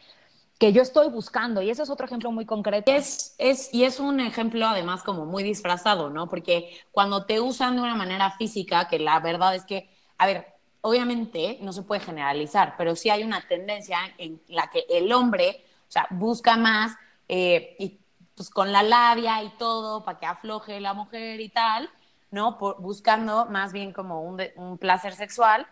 que 0.59 0.73
yo 0.73 0.81
estoy 0.81 1.09
buscando. 1.09 1.61
Y 1.61 1.69
ese 1.69 1.83
es 1.83 1.89
otro 1.89 2.05
ejemplo 2.05 2.31
muy 2.31 2.45
concreto. 2.45 2.91
Es, 2.91 3.35
es, 3.37 3.73
y 3.73 3.85
es 3.85 3.99
un 3.99 4.19
ejemplo 4.19 4.65
además 4.67 5.03
como 5.03 5.25
muy 5.25 5.41
disfrazado, 5.43 6.09
¿no? 6.09 6.27
Porque 6.27 6.77
cuando 6.91 7.25
te 7.25 7.39
usan 7.39 7.75
de 7.75 7.81
una 7.81 7.95
manera 7.95 8.31
física, 8.31 8.87
que 8.87 8.99
la 8.99 9.19
verdad 9.21 9.55
es 9.55 9.63
que, 9.65 9.89
a 10.17 10.25
ver, 10.25 10.53
obviamente 10.81 11.57
no 11.61 11.73
se 11.73 11.83
puede 11.83 12.01
generalizar, 12.01 12.75
pero 12.77 12.95
sí 12.95 13.09
hay 13.09 13.23
una 13.23 13.47
tendencia 13.47 13.99
en 14.17 14.41
la 14.49 14.69
que 14.69 14.85
el 14.89 15.11
hombre, 15.13 15.63
o 15.87 15.91
sea, 15.91 16.07
busca 16.09 16.57
más 16.57 16.91
eh, 17.27 17.75
y 17.79 17.99
pues 18.35 18.49
con 18.49 18.71
la 18.71 18.83
labia 18.83 19.43
y 19.43 19.49
todo 19.57 20.03
para 20.03 20.19
que 20.19 20.25
afloje 20.25 20.79
la 20.81 20.93
mujer 20.93 21.39
y 21.39 21.49
tal 21.49 21.89
¿no? 22.31 22.57
buscando 22.79 23.45
más 23.45 23.73
bien 23.73 23.91
como 23.91 24.23
un, 24.23 24.41
un, 24.55 24.77
placer 24.77 25.13
sexual. 25.13 25.67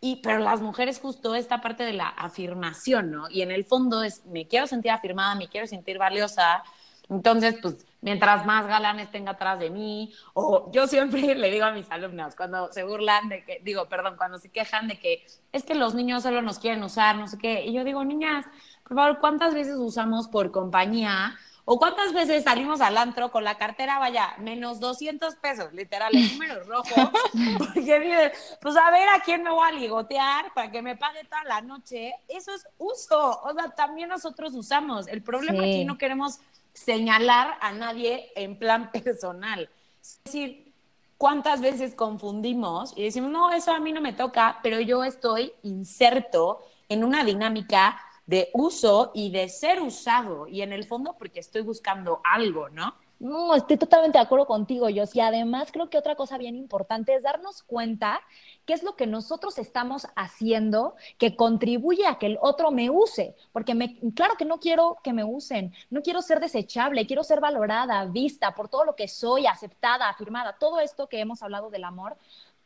Y, 0.00 0.16
pero 0.16 0.38
las 0.38 0.60
mujeres 0.60 1.00
justo 1.00 1.34
esta 1.34 1.60
parte 1.60 1.84
de 1.84 1.92
la 1.92 2.08
afirmación, 2.08 3.10
¿no? 3.10 3.30
Y 3.30 3.42
en 3.42 3.50
el 3.50 3.64
fondo 3.64 4.02
es, 4.02 4.24
me 4.26 4.48
quiero 4.48 4.66
sentir 4.66 4.90
afirmada, 4.90 5.34
me 5.36 5.48
quiero 5.48 5.66
sentir 5.66 5.96
valiosa. 5.96 6.64
Entonces, 7.08 7.56
pues, 7.62 7.86
mientras 8.00 8.44
más 8.44 8.66
galanes 8.66 9.10
tenga 9.10 9.32
atrás 9.32 9.60
de 9.60 9.70
mí, 9.70 10.12
o 10.34 10.70
yo 10.72 10.86
siempre 10.86 11.20
le 11.36 11.50
digo 11.50 11.64
a 11.64 11.72
mis 11.72 11.90
alumnos, 11.90 12.34
cuando 12.34 12.72
se 12.72 12.82
burlan 12.82 13.28
de 13.28 13.44
que, 13.44 13.60
digo, 13.64 13.88
perdón, 13.88 14.16
cuando 14.16 14.38
se 14.38 14.50
quejan 14.50 14.88
de 14.88 14.98
que 14.98 15.24
es 15.52 15.62
que 15.62 15.74
los 15.74 15.94
niños 15.94 16.24
solo 16.24 16.42
nos 16.42 16.58
quieren 16.58 16.82
usar, 16.82 17.16
no 17.16 17.28
sé 17.28 17.38
qué, 17.38 17.64
y 17.64 17.72
yo 17.72 17.84
digo, 17.84 18.04
niñas, 18.04 18.44
por 18.82 18.96
favor, 18.96 19.20
¿cuántas 19.20 19.54
veces 19.54 19.76
usamos 19.76 20.28
por 20.28 20.50
compañía 20.50 21.36
O 21.64 21.78
cuántas 21.78 22.12
veces 22.12 22.42
salimos 22.42 22.80
al 22.80 22.98
antro 22.98 23.30
con 23.30 23.44
la 23.44 23.56
cartera, 23.56 24.00
vaya, 24.00 24.34
menos 24.38 24.80
200 24.80 25.36
pesos, 25.36 25.72
literal, 25.72 26.14
el 26.14 26.32
número 26.32 26.64
rojo, 26.64 27.12
porque 27.58 28.00
dices, 28.00 28.56
pues 28.60 28.76
a 28.76 28.90
ver 28.90 29.08
a 29.08 29.22
quién 29.22 29.44
me 29.44 29.50
voy 29.50 29.68
a 29.68 29.72
ligotear 29.72 30.52
para 30.54 30.72
que 30.72 30.82
me 30.82 30.96
pague 30.96 31.22
toda 31.24 31.44
la 31.44 31.60
noche. 31.60 32.14
Eso 32.28 32.52
es 32.52 32.66
uso, 32.78 33.40
o 33.42 33.52
sea, 33.54 33.70
también 33.70 34.08
nosotros 34.08 34.54
usamos. 34.54 35.06
El 35.06 35.22
problema 35.22 35.62
aquí 35.62 35.84
no 35.84 35.98
queremos 35.98 36.40
señalar 36.72 37.56
a 37.60 37.72
nadie 37.72 38.32
en 38.34 38.58
plan 38.58 38.90
personal. 39.04 39.70
Es 40.00 40.20
decir, 40.24 40.72
cuántas 41.16 41.60
veces 41.60 41.94
confundimos 41.94 42.92
y 42.96 43.04
decimos, 43.04 43.30
no, 43.30 43.52
eso 43.52 43.72
a 43.72 43.78
mí 43.78 43.92
no 43.92 44.00
me 44.00 44.12
toca, 44.12 44.58
pero 44.64 44.80
yo 44.80 45.04
estoy 45.04 45.52
inserto 45.62 46.60
en 46.88 47.04
una 47.04 47.22
dinámica 47.22 48.00
de 48.32 48.48
uso 48.54 49.10
y 49.12 49.30
de 49.30 49.50
ser 49.50 49.82
usado 49.82 50.48
y 50.48 50.62
en 50.62 50.72
el 50.72 50.84
fondo 50.84 51.16
porque 51.18 51.38
estoy 51.38 51.60
buscando 51.60 52.22
algo, 52.24 52.70
¿no? 52.70 52.94
No, 53.20 53.54
estoy 53.54 53.76
totalmente 53.76 54.18
de 54.18 54.24
acuerdo 54.24 54.46
contigo, 54.46 54.88
yo 54.88 55.04
Y 55.12 55.20
además 55.20 55.68
creo 55.70 55.90
que 55.90 55.98
otra 55.98 56.16
cosa 56.16 56.38
bien 56.38 56.56
importante 56.56 57.14
es 57.14 57.22
darnos 57.22 57.62
cuenta 57.62 58.20
qué 58.64 58.72
es 58.72 58.82
lo 58.82 58.96
que 58.96 59.06
nosotros 59.06 59.58
estamos 59.58 60.08
haciendo 60.16 60.96
que 61.18 61.36
contribuye 61.36 62.06
a 62.06 62.18
que 62.18 62.26
el 62.26 62.38
otro 62.40 62.70
me 62.70 62.88
use. 62.88 63.36
Porque 63.52 63.74
me, 63.74 64.00
claro 64.16 64.34
que 64.36 64.46
no 64.46 64.58
quiero 64.58 64.96
que 65.04 65.12
me 65.12 65.24
usen, 65.24 65.72
no 65.90 66.00
quiero 66.02 66.22
ser 66.22 66.40
desechable, 66.40 67.06
quiero 67.06 67.22
ser 67.22 67.38
valorada, 67.38 68.06
vista 68.06 68.54
por 68.54 68.68
todo 68.68 68.84
lo 68.84 68.96
que 68.96 69.08
soy, 69.08 69.46
aceptada, 69.46 70.08
afirmada, 70.08 70.56
todo 70.58 70.80
esto 70.80 71.06
que 71.06 71.20
hemos 71.20 71.42
hablado 71.42 71.68
del 71.68 71.84
amor. 71.84 72.16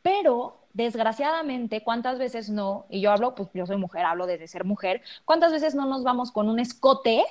Pero 0.06 0.54
desgraciadamente, 0.72 1.82
¿cuántas 1.82 2.16
veces 2.16 2.48
no? 2.48 2.86
Y 2.88 3.00
yo 3.00 3.10
hablo, 3.10 3.34
pues 3.34 3.48
yo 3.54 3.66
soy 3.66 3.76
mujer, 3.76 4.04
hablo 4.04 4.26
desde 4.26 4.46
ser 4.46 4.62
mujer, 4.62 5.02
¿cuántas 5.25 5.50
veces 5.50 5.75
no 5.75 5.84
nos 5.84 6.04
vamos 6.04 6.30
con 6.30 6.48
un 6.48 6.60
escote? 6.60 7.25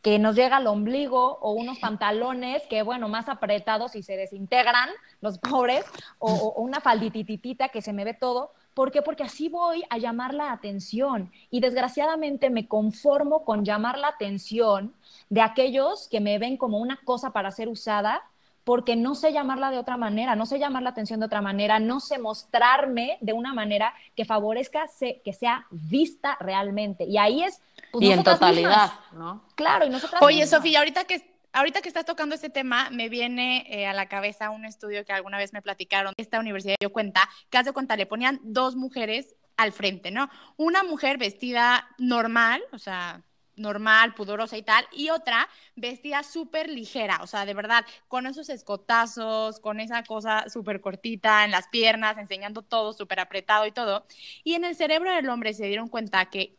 que 0.00 0.18
nos 0.18 0.36
llega 0.36 0.58
al 0.58 0.66
ombligo 0.66 1.38
o 1.40 1.52
unos 1.52 1.78
pantalones 1.78 2.62
que, 2.68 2.82
bueno, 2.82 3.08
más 3.08 3.30
apretados 3.30 3.96
y 3.96 4.02
se 4.02 4.18
desintegran 4.18 4.90
los 5.22 5.38
pobres, 5.38 5.86
o, 6.18 6.52
una 6.58 6.82
faldititita 6.82 7.70
que 7.70 7.80
se 7.80 7.94
me 7.94 8.04
ve 8.04 8.12
todo. 8.12 8.52
¿Por 8.74 8.92
qué? 8.92 9.00
Porque 9.00 9.22
así 9.22 9.48
voy 9.48 9.82
a 9.88 9.96
llamar 9.96 10.34
la 10.34 10.52
atención 10.52 11.32
y 11.50 11.60
desgraciadamente 11.60 12.50
me 12.50 12.68
conformo 12.68 13.46
con 13.46 13.64
llamar 13.64 13.98
la 13.98 14.08
atención 14.08 14.92
de 15.30 15.40
aquellos 15.40 16.06
que 16.08 16.20
me 16.20 16.38
ven 16.38 16.58
como 16.58 16.78
una 16.78 17.00
cosa 17.06 17.30
para 17.30 17.50
ser 17.50 17.68
usada 17.68 18.22
porque 18.64 18.96
no 18.96 19.14
sé 19.14 19.32
llamarla 19.32 19.70
de 19.70 19.78
otra 19.78 19.96
manera, 19.96 20.34
no 20.34 20.46
sé 20.46 20.58
llamar 20.58 20.82
la 20.82 20.90
atención 20.90 21.20
de 21.20 21.26
otra 21.26 21.42
manera, 21.42 21.78
no 21.78 22.00
sé 22.00 22.18
mostrarme 22.18 23.18
de 23.20 23.34
una 23.34 23.52
manera 23.52 23.94
que 24.16 24.24
favorezca 24.24 24.86
que 24.98 25.32
sea 25.32 25.66
vista 25.70 26.36
realmente. 26.40 27.04
Y 27.04 27.18
ahí 27.18 27.42
es... 27.42 27.60
Pues, 27.92 28.06
y 28.06 28.12
en 28.12 28.24
totalidad, 28.24 28.90
¿no? 29.12 29.44
Claro, 29.54 29.86
y 29.86 29.90
nosotras 29.90 30.20
Oye, 30.22 30.46
Sofía, 30.46 30.78
ahorita 30.78 31.04
que, 31.04 31.30
ahorita 31.52 31.82
que 31.82 31.88
estás 31.88 32.06
tocando 32.06 32.34
este 32.34 32.48
tema, 32.48 32.88
me 32.90 33.08
viene 33.08 33.66
eh, 33.68 33.86
a 33.86 33.92
la 33.92 34.08
cabeza 34.08 34.50
un 34.50 34.64
estudio 34.64 35.04
que 35.04 35.12
alguna 35.12 35.38
vez 35.38 35.52
me 35.52 35.62
platicaron. 35.62 36.14
Esta 36.16 36.40
universidad 36.40 36.76
dio 36.80 36.90
cuenta, 36.90 37.28
que 37.50 37.58
hace 37.58 37.72
cuenta, 37.72 37.96
le 37.96 38.06
ponían 38.06 38.40
dos 38.42 38.76
mujeres 38.76 39.36
al 39.56 39.72
frente, 39.72 40.10
¿no? 40.10 40.28
Una 40.56 40.82
mujer 40.82 41.18
vestida 41.18 41.88
normal, 41.98 42.62
o 42.72 42.78
sea, 42.78 43.22
normal, 43.56 44.14
pudorosa 44.14 44.56
y 44.56 44.62
tal, 44.62 44.86
y 44.92 45.10
otra 45.10 45.48
vestida 45.76 46.22
súper 46.22 46.68
ligera, 46.68 47.20
o 47.22 47.26
sea, 47.26 47.46
de 47.46 47.54
verdad, 47.54 47.84
con 48.08 48.26
esos 48.26 48.48
escotazos, 48.48 49.60
con 49.60 49.80
esa 49.80 50.02
cosa 50.04 50.48
súper 50.48 50.80
cortita 50.80 51.44
en 51.44 51.50
las 51.50 51.68
piernas, 51.68 52.18
enseñando 52.18 52.62
todo 52.62 52.92
súper 52.92 53.20
apretado 53.20 53.66
y 53.66 53.72
todo. 53.72 54.06
Y 54.42 54.54
en 54.54 54.64
el 54.64 54.76
cerebro 54.76 55.14
del 55.14 55.28
hombre 55.28 55.54
se 55.54 55.66
dieron 55.66 55.88
cuenta 55.88 56.26
que 56.26 56.56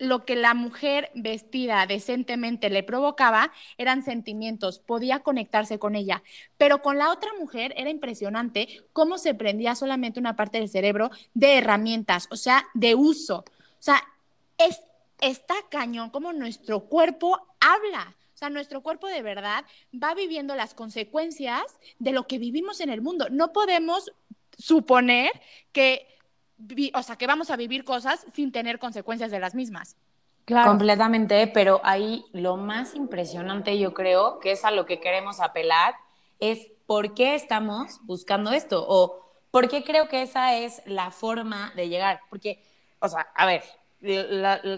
lo 0.00 0.24
que 0.24 0.34
la 0.34 0.54
mujer 0.54 1.10
vestida 1.14 1.86
decentemente 1.86 2.70
le 2.70 2.82
provocaba 2.82 3.52
eran 3.76 4.02
sentimientos, 4.02 4.78
podía 4.78 5.20
conectarse 5.20 5.78
con 5.78 5.94
ella, 5.94 6.22
pero 6.56 6.80
con 6.80 6.96
la 6.96 7.12
otra 7.12 7.30
mujer 7.38 7.74
era 7.76 7.90
impresionante 7.90 8.82
cómo 8.94 9.18
se 9.18 9.34
prendía 9.34 9.74
solamente 9.74 10.18
una 10.18 10.36
parte 10.36 10.58
del 10.58 10.70
cerebro 10.70 11.10
de 11.34 11.58
herramientas, 11.58 12.28
o 12.30 12.36
sea, 12.36 12.66
de 12.72 12.94
uso. 12.94 13.44
O 13.44 13.82
sea, 13.82 14.02
es 14.56 14.80
está 15.20 15.54
cañón 15.70 16.10
como 16.10 16.32
nuestro 16.32 16.80
cuerpo 16.80 17.38
habla. 17.60 18.16
O 18.34 18.38
sea, 18.40 18.50
nuestro 18.50 18.82
cuerpo 18.82 19.06
de 19.06 19.22
verdad 19.22 19.64
va 19.92 20.14
viviendo 20.14 20.54
las 20.54 20.74
consecuencias 20.74 21.62
de 21.98 22.12
lo 22.12 22.26
que 22.26 22.38
vivimos 22.38 22.80
en 22.80 22.88
el 22.88 23.02
mundo. 23.02 23.28
No 23.30 23.52
podemos 23.52 24.12
suponer 24.56 25.30
que, 25.72 26.06
o 26.94 27.02
sea, 27.02 27.16
que 27.16 27.26
vamos 27.26 27.50
a 27.50 27.56
vivir 27.56 27.84
cosas 27.84 28.26
sin 28.32 28.50
tener 28.50 28.78
consecuencias 28.78 29.30
de 29.30 29.40
las 29.40 29.54
mismas. 29.54 29.96
Claro. 30.46 30.70
Completamente, 30.70 31.46
pero 31.48 31.80
ahí 31.84 32.24
lo 32.32 32.56
más 32.56 32.94
impresionante 32.94 33.78
yo 33.78 33.94
creo 33.94 34.40
que 34.40 34.52
es 34.52 34.64
a 34.64 34.70
lo 34.70 34.86
que 34.86 35.00
queremos 35.00 35.38
apelar, 35.40 35.94
es 36.38 36.66
por 36.86 37.14
qué 37.14 37.34
estamos 37.34 38.00
buscando 38.04 38.50
esto 38.52 38.84
o 38.88 39.20
por 39.50 39.68
qué 39.68 39.84
creo 39.84 40.08
que 40.08 40.22
esa 40.22 40.56
es 40.56 40.82
la 40.86 41.10
forma 41.10 41.72
de 41.76 41.88
llegar. 41.88 42.20
Porque, 42.30 42.64
o 43.00 43.08
sea, 43.08 43.28
a 43.34 43.46
ver, 43.46 43.62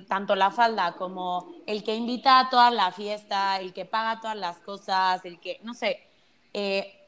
tanto 0.08 0.34
la 0.34 0.50
falda 0.50 0.92
como 0.96 1.54
el 1.66 1.84
que 1.84 1.94
invita 1.94 2.40
a 2.40 2.50
toda 2.50 2.70
la 2.70 2.90
fiesta, 2.90 3.60
el 3.60 3.72
que 3.72 3.84
paga 3.84 4.20
todas 4.20 4.36
las 4.36 4.58
cosas, 4.58 5.24
el 5.24 5.38
que, 5.38 5.60
no 5.62 5.74
sé, 5.74 6.06
eh, 6.52 6.98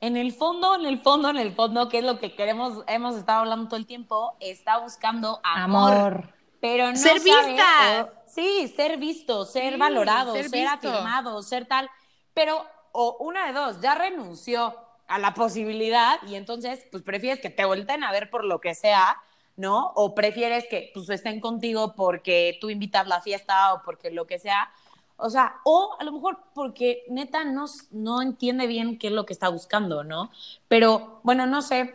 en 0.00 0.16
el 0.16 0.32
fondo, 0.32 0.74
en 0.74 0.86
el 0.86 1.00
fondo, 1.00 1.28
en 1.28 1.36
el 1.36 1.54
fondo, 1.54 1.88
que 1.88 1.98
es 1.98 2.04
lo 2.04 2.18
que 2.18 2.34
queremos, 2.34 2.82
hemos 2.86 3.16
estado 3.16 3.40
hablando 3.40 3.68
todo 3.68 3.76
el 3.76 3.86
tiempo, 3.86 4.34
está 4.40 4.78
buscando 4.78 5.40
amor. 5.44 6.32
Pero 6.60 6.90
no 6.90 6.96
ser 6.96 7.20
vista. 7.20 8.10
sí, 8.26 8.68
ser 8.74 8.98
visto, 8.98 9.44
ser 9.46 9.78
valorado, 9.78 10.34
ser, 10.34 10.66
afirmado, 10.66 11.42
ser 11.42 11.66
tal. 11.66 11.88
Pero, 12.34 12.66
o 12.92 13.16
una 13.20 13.46
de 13.46 13.52
dos, 13.52 13.80
ya 13.80 13.94
renunció 13.94 14.74
a 15.06 15.18
la 15.18 15.34
posibilidad 15.34 16.18
y 16.26 16.34
entonces, 16.34 16.86
pues 16.90 17.02
prefieres 17.02 17.40
que 17.40 17.50
te 17.50 17.64
vuelten 17.64 18.04
a 18.04 18.12
ver 18.12 18.30
por 18.30 18.44
lo 18.44 18.60
que 18.60 18.74
sea 18.74 19.16
¿no? 19.60 19.92
O 19.94 20.14
prefieres 20.14 20.66
que 20.68 20.90
pues 20.94 21.08
estén 21.10 21.38
contigo 21.40 21.94
porque 21.94 22.56
tú 22.60 22.70
invitas 22.70 23.06
la 23.06 23.20
fiesta 23.20 23.74
o 23.74 23.82
porque 23.84 24.10
lo 24.10 24.26
que 24.26 24.38
sea. 24.38 24.70
O 25.18 25.28
sea, 25.28 25.56
o 25.64 25.96
a 26.00 26.04
lo 26.04 26.12
mejor 26.12 26.38
porque 26.54 27.04
neta 27.08 27.44
no, 27.44 27.66
no 27.90 28.22
entiende 28.22 28.66
bien 28.66 28.98
qué 28.98 29.08
es 29.08 29.12
lo 29.12 29.26
que 29.26 29.34
está 29.34 29.50
buscando, 29.50 30.02
¿no? 30.02 30.30
Pero 30.66 31.20
bueno, 31.24 31.46
no 31.46 31.60
sé. 31.60 31.94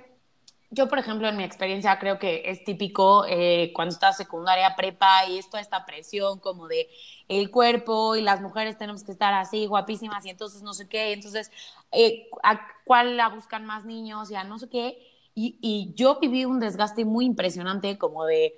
Yo, 0.69 0.89
por 0.89 1.00
ejemplo, 1.00 1.27
en 1.27 1.38
mi 1.38 1.43
experiencia 1.43 1.98
creo 2.00 2.19
que 2.19 2.43
es 2.45 2.63
típico 2.63 3.25
eh, 3.27 3.72
cuando 3.74 3.93
estás 3.93 4.17
secundaria, 4.17 4.75
prepa 4.75 5.25
y 5.27 5.38
esto, 5.39 5.57
esta 5.57 5.86
presión 5.86 6.39
como 6.39 6.67
de 6.67 6.89
el 7.27 7.50
cuerpo 7.50 8.15
y 8.15 8.22
las 8.22 8.41
mujeres 8.41 8.77
tenemos 8.77 9.03
que 9.03 9.12
estar 9.12 9.34
así, 9.34 9.67
guapísimas 9.67 10.25
y 10.25 10.29
entonces 10.29 10.62
no 10.63 10.74
sé 10.74 10.88
qué, 10.89 11.13
entonces 11.13 11.51
eh, 11.91 12.29
a 12.43 12.60
cuál 12.84 13.15
la 13.15 13.29
buscan 13.29 13.65
más 13.65 13.86
niños 13.86 14.29
y 14.31 14.36
a 14.36 14.43
no 14.43 14.60
sé 14.60 14.69
qué 14.69 15.14
y, 15.36 15.94
yo 15.96 16.20
viví 16.20 16.46
un 16.46 16.60
desgaste 16.60 17.04
muy 17.04 17.25
impresionante 17.25 17.98
como 17.98 18.25
de, 18.25 18.56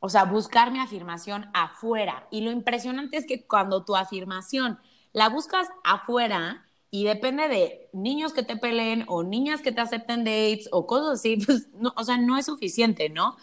o 0.00 0.08
sea, 0.10 0.24
buscar 0.24 0.70
mi 0.70 0.78
afirmación 0.78 1.46
afuera. 1.54 2.28
Y 2.30 2.42
lo 2.42 2.50
impresionante 2.50 3.16
es 3.16 3.26
que 3.26 3.46
cuando 3.46 3.84
tu 3.84 3.96
afirmación 3.96 4.78
la 5.12 5.30
buscas 5.30 5.68
afuera 5.82 6.66
y 6.90 7.04
depende 7.04 7.48
de 7.48 7.88
niños 7.92 8.32
que 8.32 8.42
te 8.42 8.56
peleen 8.56 9.04
o 9.08 9.22
niñas 9.22 9.62
que 9.62 9.72
te 9.72 9.80
acepten 9.80 10.24
dates 10.24 10.68
o 10.72 10.86
cosas 10.86 11.20
así, 11.20 11.36
pues, 11.46 11.68
no, 11.74 11.92
o 11.96 12.04
sea, 12.04 12.18
no 12.18 12.36
es 12.36 12.46
suficiente, 12.46 13.08
¿no? 13.08 13.36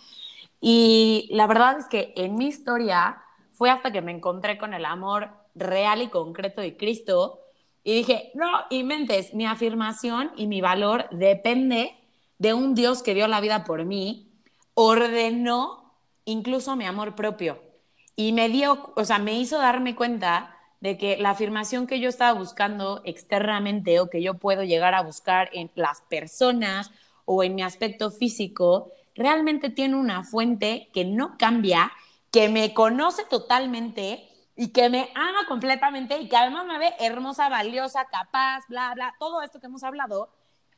Y 0.62 1.30
la 1.32 1.48
verdad 1.48 1.80
es 1.80 1.88
que 1.88 2.14
en 2.16 2.36
mi 2.36 2.48
historia 2.48 3.18
fue 3.54 3.70
hasta 3.72 3.92
que 3.92 4.02
me 4.02 4.12
encontré 4.12 4.58
con 4.58 4.74
el 4.74 4.86
amor 4.86 5.32
real 5.56 6.02
y 6.02 6.10
concreto 6.10 6.62
de 6.62 6.78
Cristo 6.78 7.40
y 7.84 7.96
dije, 7.96 8.32
no, 8.36 8.52
y 8.70 8.84
mentes, 8.84 9.34
mi 9.34 9.46
afirmación 9.46 10.32
y 10.36 10.48
mi 10.48 10.62
valor 10.62 11.08
depende 11.12 11.96
de 12.38 12.54
un 12.54 12.76
Dios 12.76 13.04
que 13.04 13.14
dio 13.14 13.28
la 13.28 13.42
vida 13.42 13.64
por 13.64 13.86
mí, 13.86 14.32
ordenó 14.74 15.94
incluso 16.26 16.76
mi 16.76 16.86
amor 16.86 17.16
propio. 17.16 17.62
Y 18.16 18.32
me 18.34 18.50
dio, 18.50 18.94
o 18.96 19.06
sea, 19.06 19.20
me 19.20 19.34
hizo 19.34 19.58
darme 19.58 19.96
cuenta 19.96 20.56
de 20.80 20.98
que 20.98 21.18
la 21.18 21.32
afirmación 21.32 21.88
que 21.88 22.00
yo 22.00 22.10
estaba 22.10 22.38
buscando 22.38 23.02
externamente 23.04 24.00
o 24.00 24.10
que 24.10 24.22
yo 24.22 24.36
puedo 24.36 24.64
llegar 24.64 24.94
a 24.94 25.02
buscar 25.02 25.50
en 25.54 25.72
las 25.76 26.02
personas 26.02 26.92
o 27.26 27.44
en 27.44 27.56
mi 27.56 27.64
aspecto 27.64 28.12
físico, 28.12 28.92
realmente 29.16 29.70
tiene 29.70 29.96
una 29.96 30.24
fuente 30.24 30.90
que 30.94 31.06
no 31.06 31.38
cambia, 31.38 31.92
que 32.32 32.50
me 32.50 32.74
conoce 32.74 33.24
totalmente 33.26 34.30
y 34.56 34.70
que 34.70 34.90
me 34.90 35.10
ama 35.16 35.46
completamente 35.48 36.20
y 36.20 36.30
que 36.30 36.38
además 36.38 36.66
me 36.66 36.80
ve 36.80 36.94
hermosa, 37.00 37.50
valiosa, 37.50 38.06
capaz, 38.06 38.66
bla, 38.68 38.94
bla, 38.94 39.16
todo 39.20 39.42
esto 39.42 39.60
que 39.60 39.68
hemos 39.68 39.84
hablado, 39.84 40.30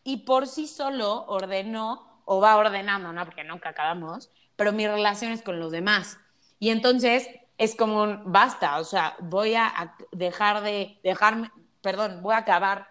y 0.10 0.18
por 0.18 0.48
sí 0.48 0.68
solo 0.68 1.24
ordenó 1.28 2.24
o 2.26 2.42
va 2.42 2.58
ordenando, 2.58 3.14
¿no? 3.14 3.24
Porque 3.26 3.44
nunca 3.44 3.70
acabamos, 3.70 4.32
pero 4.56 4.72
mis 4.72 4.90
relaciones 4.90 5.44
con 5.44 5.60
los 5.60 5.72
demás. 5.72 6.18
Y 6.58 6.72
entonces 6.72 7.30
es 7.60 7.76
como 7.76 8.02
un 8.02 8.32
basta, 8.32 8.80
o 8.80 8.84
sea, 8.84 9.16
voy 9.20 9.54
a 9.54 9.96
dejar 10.12 10.64
de 10.64 11.00
dejarme, 11.04 11.52
perdón, 11.82 12.24
voy 12.24 12.34
a 12.34 12.40
acabar 12.40 12.88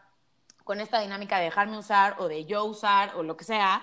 con 0.62 0.80
esta 0.80 1.00
dinámica 1.00 1.38
de 1.38 1.46
dejarme 1.46 1.76
usar 1.76 2.14
o 2.20 2.28
de 2.28 2.44
yo 2.44 2.64
usar 2.64 3.16
o 3.16 3.24
lo 3.24 3.36
que 3.36 3.44
sea, 3.44 3.82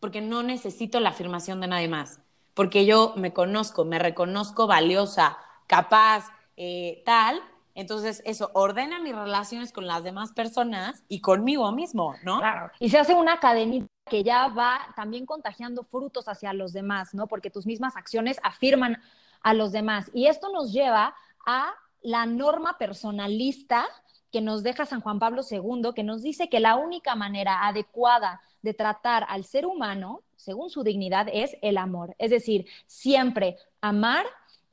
porque 0.00 0.22
no 0.22 0.42
necesito 0.42 0.98
la 0.98 1.10
afirmación 1.10 1.60
de 1.60 1.66
nadie 1.66 1.88
más, 1.88 2.20
porque 2.54 2.86
yo 2.86 3.12
me 3.18 3.34
conozco, 3.34 3.84
me 3.84 3.98
reconozco 3.98 4.66
valiosa, 4.66 5.36
capaz, 5.66 6.30
eh, 6.56 7.02
tal, 7.04 7.42
Entonces, 7.74 8.22
eso 8.24 8.50
ordena 8.54 9.00
mis 9.00 9.14
relaciones 9.14 9.72
con 9.72 9.86
las 9.86 10.04
demás 10.04 10.32
personas 10.32 11.04
y 11.08 11.20
conmigo 11.20 11.70
mismo, 11.72 12.14
¿no? 12.22 12.38
Claro. 12.38 12.70
Y 12.78 12.90
se 12.90 12.98
hace 12.98 13.14
una 13.14 13.40
cadenita 13.40 13.88
que 14.10 14.22
ya 14.22 14.48
va 14.48 14.80
también 14.94 15.26
contagiando 15.26 15.84
frutos 15.84 16.28
hacia 16.28 16.52
los 16.52 16.72
demás, 16.72 17.14
¿no? 17.14 17.26
Porque 17.26 17.50
tus 17.50 17.66
mismas 17.66 17.96
acciones 17.96 18.38
afirman 18.42 19.00
a 19.42 19.54
los 19.54 19.72
demás. 19.72 20.10
Y 20.12 20.26
esto 20.26 20.52
nos 20.52 20.72
lleva 20.72 21.14
a 21.46 21.72
la 22.02 22.26
norma 22.26 22.78
personalista 22.78 23.86
que 24.30 24.40
nos 24.40 24.62
deja 24.62 24.86
San 24.86 25.00
Juan 25.00 25.18
Pablo 25.18 25.42
II, 25.48 25.92
que 25.94 26.02
nos 26.02 26.22
dice 26.22 26.48
que 26.48 26.60
la 26.60 26.76
única 26.76 27.14
manera 27.14 27.66
adecuada 27.66 28.40
de 28.62 28.74
tratar 28.74 29.26
al 29.28 29.44
ser 29.44 29.66
humano, 29.66 30.22
según 30.36 30.70
su 30.70 30.82
dignidad, 30.82 31.28
es 31.32 31.56
el 31.62 31.76
amor. 31.76 32.14
Es 32.18 32.30
decir, 32.30 32.66
siempre 32.86 33.56
amar 33.80 34.24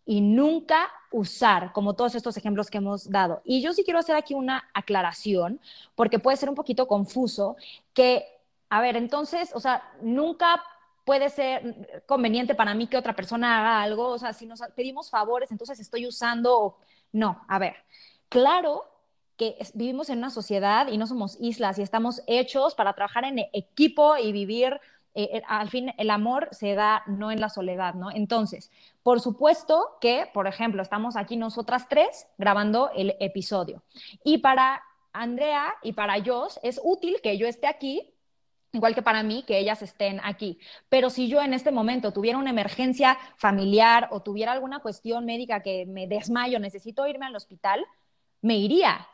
y 0.09 0.21
nunca 0.21 0.89
usar, 1.11 1.71
como 1.71 1.93
todos 1.93 2.15
estos 2.15 2.35
ejemplos 2.35 2.71
que 2.71 2.79
hemos 2.79 3.11
dado. 3.11 3.43
Y 3.43 3.61
yo 3.61 3.73
sí 3.73 3.83
quiero 3.83 3.99
hacer 3.99 4.15
aquí 4.15 4.33
una 4.33 4.67
aclaración, 4.73 5.61
porque 5.93 6.17
puede 6.17 6.35
ser 6.35 6.49
un 6.49 6.55
poquito 6.55 6.87
confuso, 6.87 7.57
que, 7.93 8.25
a 8.71 8.81
ver, 8.81 8.97
entonces, 8.97 9.51
o 9.53 9.59
sea, 9.59 9.83
nunca 10.01 10.63
puede 11.05 11.29
ser 11.29 12.01
conveniente 12.07 12.55
para 12.55 12.73
mí 12.73 12.87
que 12.87 12.97
otra 12.97 13.15
persona 13.15 13.59
haga 13.59 13.83
algo, 13.83 14.07
o 14.07 14.17
sea, 14.17 14.33
si 14.33 14.47
nos 14.47 14.61
pedimos 14.75 15.11
favores, 15.11 15.51
entonces 15.51 15.79
estoy 15.79 16.07
usando, 16.07 16.77
no, 17.11 17.45
a 17.47 17.59
ver, 17.59 17.75
claro 18.29 18.85
que 19.37 19.59
vivimos 19.75 20.09
en 20.09 20.17
una 20.17 20.31
sociedad 20.31 20.87
y 20.87 20.97
no 20.97 21.05
somos 21.05 21.37
islas 21.39 21.77
y 21.77 21.83
estamos 21.83 22.23
hechos 22.25 22.73
para 22.73 22.93
trabajar 22.93 23.25
en 23.25 23.45
equipo 23.53 24.17
y 24.17 24.31
vivir, 24.31 24.81
eh, 25.15 25.29
eh, 25.33 25.41
al 25.47 25.69
fin 25.69 25.93
el 25.97 26.09
amor 26.09 26.49
se 26.51 26.75
da 26.75 27.03
no 27.07 27.31
en 27.31 27.41
la 27.41 27.49
soledad, 27.49 27.93
¿no? 27.95 28.11
Entonces, 28.11 28.71
por 29.03 29.19
supuesto 29.19 29.97
que, 30.01 30.29
por 30.33 30.47
ejemplo, 30.47 30.81
estamos 30.81 31.15
aquí 31.15 31.37
nosotras 31.37 31.87
tres 31.89 32.27
grabando 32.37 32.91
el 32.95 33.15
episodio 33.19 33.83
y 34.23 34.39
para 34.39 34.83
Andrea 35.13 35.73
y 35.81 35.93
para 35.93 36.23
Jos 36.23 36.59
es 36.63 36.79
útil 36.83 37.17
que 37.21 37.37
yo 37.37 37.47
esté 37.47 37.67
aquí 37.67 38.13
igual 38.71 38.93
que 38.93 39.01
para 39.01 39.23
mí, 39.23 39.43
que 39.47 39.57
ellas 39.57 39.81
estén 39.81 40.19
aquí. 40.23 40.59
Pero 40.89 41.09
si 41.09 41.27
yo 41.27 41.41
en 41.41 41.53
este 41.53 41.71
momento 41.71 42.13
tuviera 42.13 42.37
una 42.37 42.51
emergencia 42.51 43.17
familiar 43.37 44.09
o 44.11 44.21
tuviera 44.21 44.51
alguna 44.51 44.79
cuestión 44.79 45.25
médica 45.25 45.61
que 45.61 45.85
me 45.87 46.07
desmayo, 46.07 46.59
necesito 46.59 47.07
irme 47.07 47.25
al 47.25 47.35
hospital, 47.35 47.85
me 48.41 48.57
iría 48.57 49.07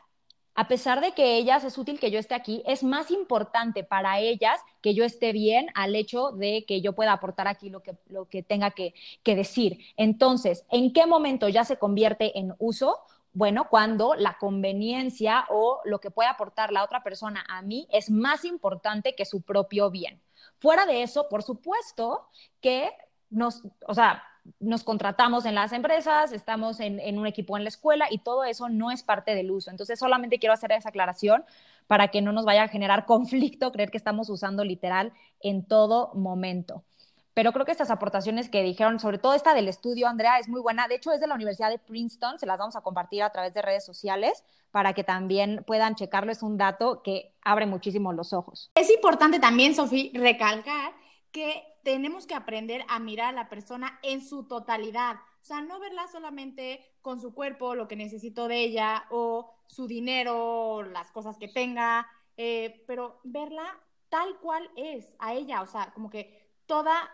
a 0.56 0.68
pesar 0.68 1.02
de 1.02 1.12
que 1.12 1.36
ellas 1.36 1.64
es 1.64 1.76
útil 1.76 2.00
que 2.00 2.10
yo 2.10 2.18
esté 2.18 2.34
aquí, 2.34 2.62
es 2.66 2.82
más 2.82 3.10
importante 3.10 3.84
para 3.84 4.18
ellas 4.18 4.58
que 4.80 4.94
yo 4.94 5.04
esté 5.04 5.32
bien 5.32 5.68
al 5.74 5.94
hecho 5.94 6.32
de 6.32 6.64
que 6.66 6.80
yo 6.80 6.94
pueda 6.94 7.12
aportar 7.12 7.46
aquí 7.46 7.68
lo 7.68 7.82
que, 7.82 7.96
lo 8.08 8.24
que 8.24 8.42
tenga 8.42 8.70
que, 8.70 8.94
que 9.22 9.36
decir. 9.36 9.78
Entonces, 9.96 10.64
¿en 10.70 10.94
qué 10.94 11.06
momento 11.06 11.48
ya 11.48 11.64
se 11.64 11.76
convierte 11.76 12.38
en 12.38 12.54
uso? 12.58 12.98
Bueno, 13.34 13.68
cuando 13.68 14.14
la 14.14 14.38
conveniencia 14.38 15.44
o 15.50 15.80
lo 15.84 16.00
que 16.00 16.10
puede 16.10 16.30
aportar 16.30 16.72
la 16.72 16.84
otra 16.84 17.02
persona 17.02 17.44
a 17.48 17.60
mí 17.60 17.86
es 17.92 18.10
más 18.10 18.46
importante 18.46 19.14
que 19.14 19.26
su 19.26 19.42
propio 19.42 19.90
bien. 19.90 20.22
Fuera 20.58 20.86
de 20.86 21.02
eso, 21.02 21.28
por 21.28 21.42
supuesto 21.42 22.28
que 22.62 22.90
nos, 23.28 23.62
o 23.86 23.92
sea, 23.92 24.22
nos 24.60 24.84
contratamos 24.84 25.44
en 25.46 25.54
las 25.54 25.72
empresas, 25.72 26.32
estamos 26.32 26.80
en, 26.80 27.18
un 27.18 27.26
equipo 27.26 27.56
en 27.56 27.64
la 27.64 27.68
escuela 27.68 28.06
y 28.10 28.18
todo 28.18 28.44
eso 28.44 28.68
no 28.68 28.90
es 28.90 29.02
parte 29.02 29.34
del 29.34 29.50
uso. 29.50 29.70
Entonces, 29.70 29.98
solamente 29.98 30.38
quiero 30.38 30.52
hacer 30.52 30.72
esa 30.72 30.90
aclaración 30.90 31.44
para 31.86 32.08
que 32.08 32.22
no 32.22 32.32
nos 32.32 32.44
vaya 32.44 32.64
a 32.64 32.68
generar 32.68 33.06
conflicto 33.06 33.72
creer 33.72 33.90
que 33.90 33.98
estamos 33.98 34.28
usando 34.30 34.64
literal 34.64 35.12
en 35.40 35.66
todo 35.66 36.12
momento. 36.14 36.84
Pero 37.34 37.52
creo 37.52 37.66
que 37.66 37.72
estas 37.72 37.90
aportaciones 37.90 38.48
que 38.48 38.62
dijeron, 38.62 38.98
sobre 38.98 39.18
todo 39.18 39.34
esta 39.34 39.52
del 39.52 39.68
estudio, 39.68 40.08
Andrea, 40.08 40.38
es 40.38 40.48
muy 40.48 40.62
buena. 40.62 40.88
De 40.88 40.94
hecho, 40.94 41.12
es 41.12 41.20
de 41.20 41.26
la 41.26 41.34
Universidad 41.34 41.68
de 41.68 41.78
Princeton, 41.78 42.38
se 42.38 42.46
las 42.46 42.58
vamos 42.58 42.76
a 42.76 42.80
compartir 42.80 43.22
a 43.22 43.30
través 43.30 43.52
de 43.52 43.60
redes 43.60 43.84
sociales 43.84 44.42
para 44.70 44.94
que 44.94 45.04
también 45.04 45.62
puedan 45.66 45.96
checarlo. 45.96 46.32
Es 46.32 46.42
un 46.42 46.56
dato 46.56 47.02
que 47.02 47.34
abre 47.42 47.66
muchísimo 47.66 48.14
los 48.14 48.32
ojos. 48.32 48.70
Es 48.74 48.90
importante 48.90 49.38
también, 49.38 49.74
Sofía, 49.74 50.10
recalcar 50.14 50.92
que 51.30 51.62
tenemos 51.86 52.26
que 52.26 52.34
aprender 52.34 52.84
a 52.88 52.98
mirar 52.98 53.28
a 53.28 53.32
la 53.32 53.48
persona 53.48 54.00
en 54.02 54.20
su 54.20 54.48
totalidad. 54.48 55.18
O 55.40 55.44
sea, 55.44 55.60
no 55.60 55.78
verla 55.78 56.08
solamente 56.08 56.84
con 57.00 57.20
su 57.20 57.32
cuerpo, 57.32 57.76
lo 57.76 57.86
que 57.86 57.94
necesito 57.94 58.48
de 58.48 58.64
ella, 58.64 59.04
o 59.10 59.54
su 59.68 59.86
dinero, 59.86 60.82
las 60.82 61.12
cosas 61.12 61.38
que 61.38 61.46
tenga, 61.46 62.08
eh, 62.36 62.82
pero 62.88 63.20
verla 63.22 63.78
tal 64.08 64.36
cual 64.40 64.68
es 64.74 65.14
a 65.20 65.34
ella. 65.34 65.62
O 65.62 65.68
sea, 65.68 65.92
como 65.94 66.10
que 66.10 66.50
toda 66.66 67.08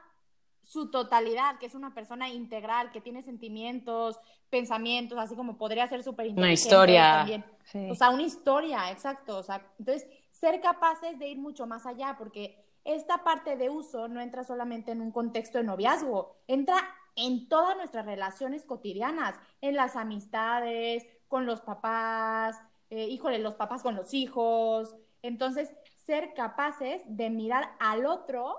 su 0.62 0.90
totalidad, 0.90 1.58
que 1.58 1.66
es 1.66 1.74
una 1.74 1.92
persona 1.92 2.30
integral, 2.30 2.92
que 2.92 3.02
tiene 3.02 3.22
sentimientos, 3.22 4.18
pensamientos, 4.48 5.18
así 5.18 5.36
como 5.36 5.58
podría 5.58 5.86
ser 5.86 6.02
súper 6.02 6.30
Una 6.30 6.50
historia. 6.50 7.26
También. 7.26 7.90
O 7.90 7.94
sea, 7.94 8.08
una 8.08 8.22
historia, 8.22 8.90
exacto. 8.90 9.36
O 9.36 9.42
sea, 9.42 9.70
entonces, 9.78 10.08
ser 10.30 10.62
capaces 10.62 11.18
de 11.18 11.28
ir 11.28 11.36
mucho 11.36 11.66
más 11.66 11.84
allá, 11.84 12.16
porque 12.18 12.61
esta 12.84 13.24
parte 13.24 13.56
de 13.56 13.70
uso 13.70 14.08
no 14.08 14.20
entra 14.20 14.44
solamente 14.44 14.92
en 14.92 15.00
un 15.00 15.12
contexto 15.12 15.58
de 15.58 15.64
noviazgo, 15.64 16.36
entra 16.46 16.76
en 17.16 17.48
todas 17.48 17.76
nuestras 17.76 18.06
relaciones 18.06 18.64
cotidianas, 18.64 19.36
en 19.60 19.76
las 19.76 19.96
amistades, 19.96 21.06
con 21.28 21.46
los 21.46 21.60
papás, 21.60 22.60
eh, 22.90 23.06
híjole, 23.06 23.38
los 23.38 23.54
papás 23.54 23.82
con 23.82 23.94
los 23.94 24.12
hijos. 24.14 24.94
Entonces, 25.22 25.70
ser 26.04 26.34
capaces 26.34 27.02
de 27.06 27.30
mirar 27.30 27.74
al 27.78 28.06
otro 28.06 28.56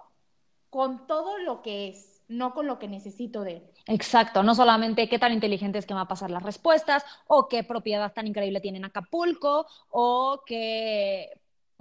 con 0.69 1.05
todo 1.05 1.37
lo 1.37 1.61
que 1.61 1.89
es, 1.89 2.23
no 2.27 2.53
con 2.53 2.65
lo 2.65 2.79
que 2.79 2.87
necesito 2.87 3.43
de 3.43 3.57
él. 3.57 3.71
Exacto, 3.85 4.41
no 4.43 4.55
solamente 4.55 5.09
qué 5.09 5.19
tan 5.19 5.33
inteligente 5.33 5.77
es 5.77 5.85
que 5.85 5.93
va 5.93 6.01
a 6.01 6.07
pasar 6.07 6.31
las 6.31 6.41
respuestas, 6.41 7.05
o 7.27 7.47
qué 7.47 7.63
propiedad 7.63 8.11
tan 8.13 8.25
increíble 8.25 8.61
tiene 8.61 8.79
en 8.79 8.85
Acapulco, 8.85 9.67
o 9.89 10.41
qué 10.45 11.29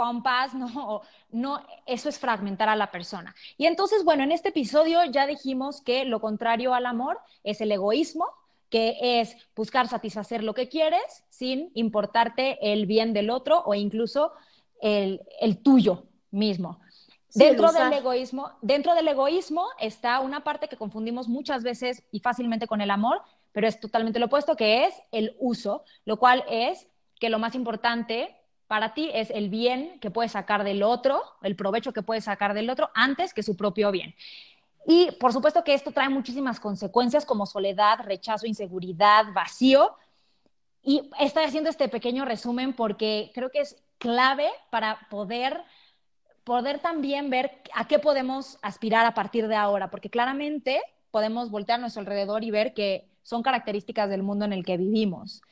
pompas, 0.03 0.53
no, 0.55 1.03
no, 1.31 1.65
eso 1.87 2.09
es 2.09 2.19
fragmentar 2.19 2.69
a 2.69 2.75
la 2.75 2.91
persona. 2.91 3.35
Y 3.57 3.67
entonces, 3.67 4.05
bueno, 4.05 4.25
en 4.25 4.33
este 4.33 4.49
episodio 4.49 5.05
ya 5.05 5.27
dijimos 5.29 5.81
que 5.81 6.05
lo 6.05 6.21
contrario 6.21 6.75
al 6.75 6.87
amor 6.87 7.21
es 7.45 7.61
el 7.61 7.71
egoísmo, 7.71 8.27
que 8.69 9.21
es 9.21 9.37
buscar 9.55 9.87
satisfacer 9.87 10.43
lo 10.43 10.55
que 10.55 10.69
quieres 10.69 11.25
sin 11.29 11.71
importarte 11.75 12.73
el 12.73 12.87
bien 12.87 13.13
del 13.13 13.31
otro 13.31 13.63
o 13.65 13.75
incluso 13.75 14.33
el, 14.81 15.21
tuyo 15.63 16.07
mismo. 16.33 16.81
dentro 17.35 17.71
del 17.71 17.93
egoísmo, 17.93 18.51
dentro 18.61 18.95
del 18.95 19.07
egoísmo 19.07 19.67
está 19.79 20.19
una 20.19 20.43
parte 20.43 20.67
que 20.69 20.77
confundimos 20.77 21.29
muchas 21.29 21.63
veces 21.63 22.03
y 22.11 22.19
fácilmente 22.19 22.67
con 22.67 22.81
el 22.81 22.91
amor, 22.91 23.23
pero 23.53 23.69
es 23.69 23.79
totalmente 23.79 24.19
lo 24.19 24.27
opuesto, 24.27 24.57
que 24.57 24.87
es 24.87 24.95
el 25.13 25.37
uso, 25.39 25.85
lo 26.05 26.17
cual 26.19 26.43
es 26.49 26.89
que 27.21 27.29
lo 27.29 27.39
más 27.39 27.55
importante 27.55 28.35
para 28.73 28.95
ti 28.95 29.11
es 29.13 29.29
el 29.29 29.51
bien 29.51 29.99
que 30.01 30.11
puedes 30.11 30.33
sacar 30.33 30.65
del 30.65 30.83
otro, 30.83 31.23
el 31.43 31.57
provecho 31.57 31.93
que 31.93 32.01
puedes 32.01 32.25
sacar 32.25 32.55
del 32.55 32.71
otro 32.71 32.89
antes 32.95 33.35
que 33.35 33.43
su 33.43 33.55
propio 33.55 33.91
bien. 33.91 34.15
Y 34.87 35.11
por 35.21 35.35
supuesto 35.35 35.63
que 35.63 35.75
esto 35.75 35.93
trae 35.93 36.09
muchísimas 36.09 36.59
consecuencias 36.59 37.27
como 37.27 37.45
soledad, 37.45 37.99
rechazo, 38.03 38.47
inseguridad, 38.47 39.27
vacío. 39.35 39.95
Y 40.83 41.11
estoy 41.21 41.45
haciendo 41.45 41.69
este 41.69 41.91
pequeño 41.91 42.25
resumen 42.25 42.73
porque 42.73 43.31
creo 43.35 43.51
que 43.51 43.61
es 43.61 43.77
clave 43.99 44.49
para 44.71 45.07
poder, 45.11 45.61
poder 46.43 46.79
también 46.79 47.29
ver 47.29 47.61
a 47.75 47.87
qué 47.87 47.99
podemos 47.99 48.59
aspirar 48.63 49.05
a 49.05 49.13
partir 49.13 49.49
de 49.49 49.57
ahora, 49.57 49.91
porque 49.91 50.09
claramente 50.09 50.81
podemos 51.11 51.51
voltear 51.51 51.79
a 51.79 51.83
nuestro 51.83 52.01
alrededor 52.01 52.43
y 52.43 52.51
ver 52.51 52.73
que 52.73 53.07
son 53.23 53.43
características 53.43 54.09
del 54.09 54.23
mundo 54.23 54.47
en 54.47 54.55
el 54.55 54.65
que 54.65 54.79
vivimos. 54.79 55.43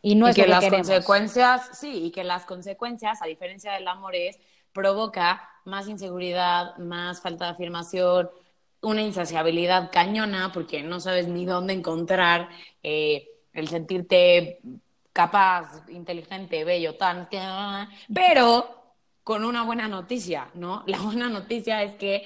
Y 0.00 0.14
no 0.14 0.28
es 0.28 0.36
que, 0.36 0.46
las 0.46 0.64
consecuencias, 0.68 1.70
sí, 1.78 2.04
y 2.04 2.10
que 2.10 2.24
las 2.24 2.44
consecuencias, 2.44 3.20
a 3.20 3.26
diferencia 3.26 3.72
del 3.72 3.88
amor, 3.88 4.14
es 4.14 4.38
provoca 4.72 5.48
más 5.64 5.88
inseguridad, 5.88 6.76
más 6.78 7.20
falta 7.20 7.46
de 7.46 7.50
afirmación, 7.52 8.30
una 8.80 9.02
insaciabilidad 9.02 9.90
cañona, 9.90 10.52
porque 10.52 10.82
no 10.82 11.00
sabes 11.00 11.26
ni 11.26 11.44
dónde 11.44 11.74
encontrar 11.74 12.48
eh, 12.82 13.28
el 13.52 13.68
sentirte 13.68 14.60
capaz, 15.12 15.82
inteligente, 15.88 16.64
bello, 16.64 16.94
tan, 16.94 17.28
pero 18.14 18.94
con 19.24 19.44
una 19.44 19.64
buena 19.64 19.88
noticia, 19.88 20.48
¿no? 20.54 20.84
La 20.86 21.00
buena 21.00 21.28
noticia 21.28 21.82
es 21.82 21.94
que 21.96 22.24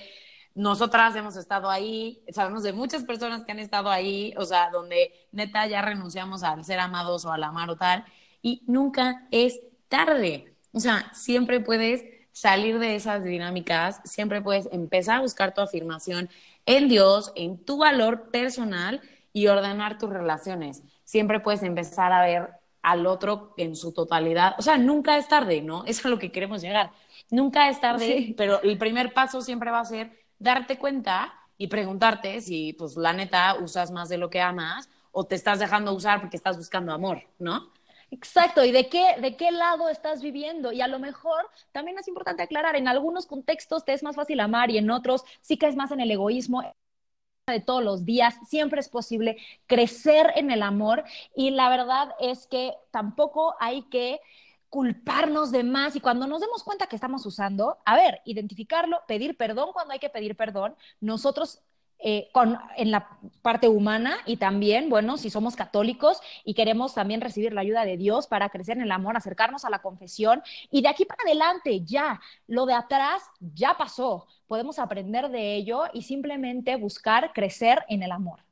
nosotras 0.54 1.16
hemos 1.16 1.36
estado 1.36 1.70
ahí, 1.70 2.22
sabemos 2.30 2.62
de 2.62 2.72
muchas 2.72 3.04
personas 3.04 3.44
que 3.44 3.52
han 3.52 3.58
estado 3.58 3.90
ahí, 3.90 4.34
o 4.36 4.44
sea, 4.44 4.70
donde 4.70 5.12
neta 5.32 5.66
ya 5.66 5.82
renunciamos 5.82 6.42
al 6.42 6.64
ser 6.64 6.78
amados 6.78 7.24
o 7.24 7.32
al 7.32 7.42
amar 7.44 7.70
o 7.70 7.76
tal, 7.76 8.04
y 8.42 8.62
nunca 8.66 9.26
es 9.30 9.60
tarde. 9.88 10.54
O 10.72 10.80
sea, 10.80 11.10
siempre 11.14 11.60
puedes 11.60 12.04
salir 12.32 12.78
de 12.78 12.96
esas 12.96 13.22
dinámicas, 13.22 14.00
siempre 14.04 14.40
puedes 14.40 14.68
empezar 14.72 15.18
a 15.18 15.20
buscar 15.20 15.54
tu 15.54 15.60
afirmación 15.60 16.28
en 16.66 16.88
Dios, 16.88 17.32
en 17.36 17.62
tu 17.62 17.78
valor 17.78 18.30
personal 18.30 19.00
y 19.32 19.46
ordenar 19.46 19.98
tus 19.98 20.10
relaciones. 20.10 20.82
Siempre 21.04 21.40
puedes 21.40 21.62
empezar 21.62 22.12
a 22.12 22.22
ver 22.22 22.50
al 22.82 23.06
otro 23.06 23.54
en 23.56 23.76
su 23.76 23.92
totalidad. 23.92 24.54
O 24.58 24.62
sea, 24.62 24.76
nunca 24.76 25.16
es 25.16 25.28
tarde, 25.28 25.62
¿no? 25.62 25.84
Es 25.86 26.04
a 26.04 26.08
lo 26.08 26.18
que 26.18 26.32
queremos 26.32 26.62
llegar. 26.62 26.90
Nunca 27.30 27.68
es 27.68 27.80
tarde, 27.80 28.34
pero 28.36 28.60
el 28.62 28.76
primer 28.78 29.12
paso 29.12 29.40
siempre 29.40 29.70
va 29.70 29.80
a 29.80 29.84
ser 29.84 30.21
darte 30.42 30.78
cuenta 30.78 31.34
y 31.56 31.68
preguntarte 31.68 32.40
si, 32.40 32.72
pues, 32.74 32.96
la 32.96 33.12
neta, 33.12 33.56
usas 33.60 33.90
más 33.90 34.08
de 34.08 34.18
lo 34.18 34.30
que 34.30 34.40
amas 34.40 34.88
o 35.12 35.24
te 35.24 35.34
estás 35.34 35.58
dejando 35.58 35.92
usar 35.94 36.20
porque 36.20 36.36
estás 36.36 36.56
buscando 36.56 36.92
amor, 36.92 37.22
¿no? 37.38 37.70
Exacto, 38.10 38.64
y 38.64 38.72
de 38.72 38.88
qué, 38.88 39.16
de 39.20 39.36
qué 39.36 39.50
lado 39.50 39.88
estás 39.88 40.20
viviendo. 40.22 40.72
Y 40.72 40.80
a 40.82 40.88
lo 40.88 40.98
mejor 40.98 41.48
también 41.72 41.98
es 41.98 42.08
importante 42.08 42.42
aclarar, 42.42 42.76
en 42.76 42.88
algunos 42.88 43.26
contextos 43.26 43.84
te 43.84 43.92
es 43.94 44.02
más 44.02 44.16
fácil 44.16 44.40
amar 44.40 44.70
y 44.70 44.78
en 44.78 44.90
otros 44.90 45.24
sí 45.40 45.56
caes 45.56 45.76
más 45.76 45.92
en 45.92 46.00
el 46.00 46.10
egoísmo 46.10 46.62
de 47.46 47.60
todos 47.60 47.82
los 47.82 48.04
días, 48.04 48.36
siempre 48.48 48.80
es 48.80 48.88
posible 48.88 49.36
crecer 49.66 50.32
en 50.36 50.50
el 50.50 50.62
amor 50.62 51.04
y 51.34 51.50
la 51.50 51.68
verdad 51.68 52.14
es 52.20 52.46
que 52.46 52.74
tampoco 52.92 53.56
hay 53.58 53.82
que 53.90 54.20
culparnos 54.72 55.50
de 55.50 55.64
más 55.64 55.96
y 55.96 56.00
cuando 56.00 56.26
nos 56.26 56.40
demos 56.40 56.64
cuenta 56.64 56.86
que 56.86 56.96
estamos 56.96 57.26
usando, 57.26 57.76
a 57.84 57.94
ver, 57.94 58.22
identificarlo, 58.24 59.02
pedir 59.06 59.36
perdón 59.36 59.68
cuando 59.74 59.92
hay 59.92 59.98
que 59.98 60.08
pedir 60.08 60.34
perdón, 60.34 60.74
nosotros 60.98 61.60
eh, 61.98 62.30
con, 62.32 62.58
en 62.78 62.90
la 62.90 63.18
parte 63.42 63.68
humana 63.68 64.16
y 64.24 64.38
también, 64.38 64.88
bueno, 64.88 65.18
si 65.18 65.28
somos 65.28 65.56
católicos 65.56 66.22
y 66.42 66.54
queremos 66.54 66.94
también 66.94 67.20
recibir 67.20 67.52
la 67.52 67.60
ayuda 67.60 67.84
de 67.84 67.98
Dios 67.98 68.26
para 68.26 68.48
crecer 68.48 68.78
en 68.78 68.84
el 68.84 68.92
amor, 68.92 69.14
acercarnos 69.14 69.66
a 69.66 69.70
la 69.70 69.82
confesión 69.82 70.42
y 70.70 70.80
de 70.80 70.88
aquí 70.88 71.04
para 71.04 71.22
adelante 71.22 71.82
ya, 71.84 72.22
lo 72.46 72.64
de 72.64 72.72
atrás 72.72 73.22
ya 73.40 73.76
pasó, 73.76 74.26
podemos 74.46 74.78
aprender 74.78 75.28
de 75.28 75.54
ello 75.54 75.82
y 75.92 76.00
simplemente 76.00 76.76
buscar 76.76 77.34
crecer 77.34 77.84
en 77.90 78.02
el 78.02 78.10
amor. 78.10 78.42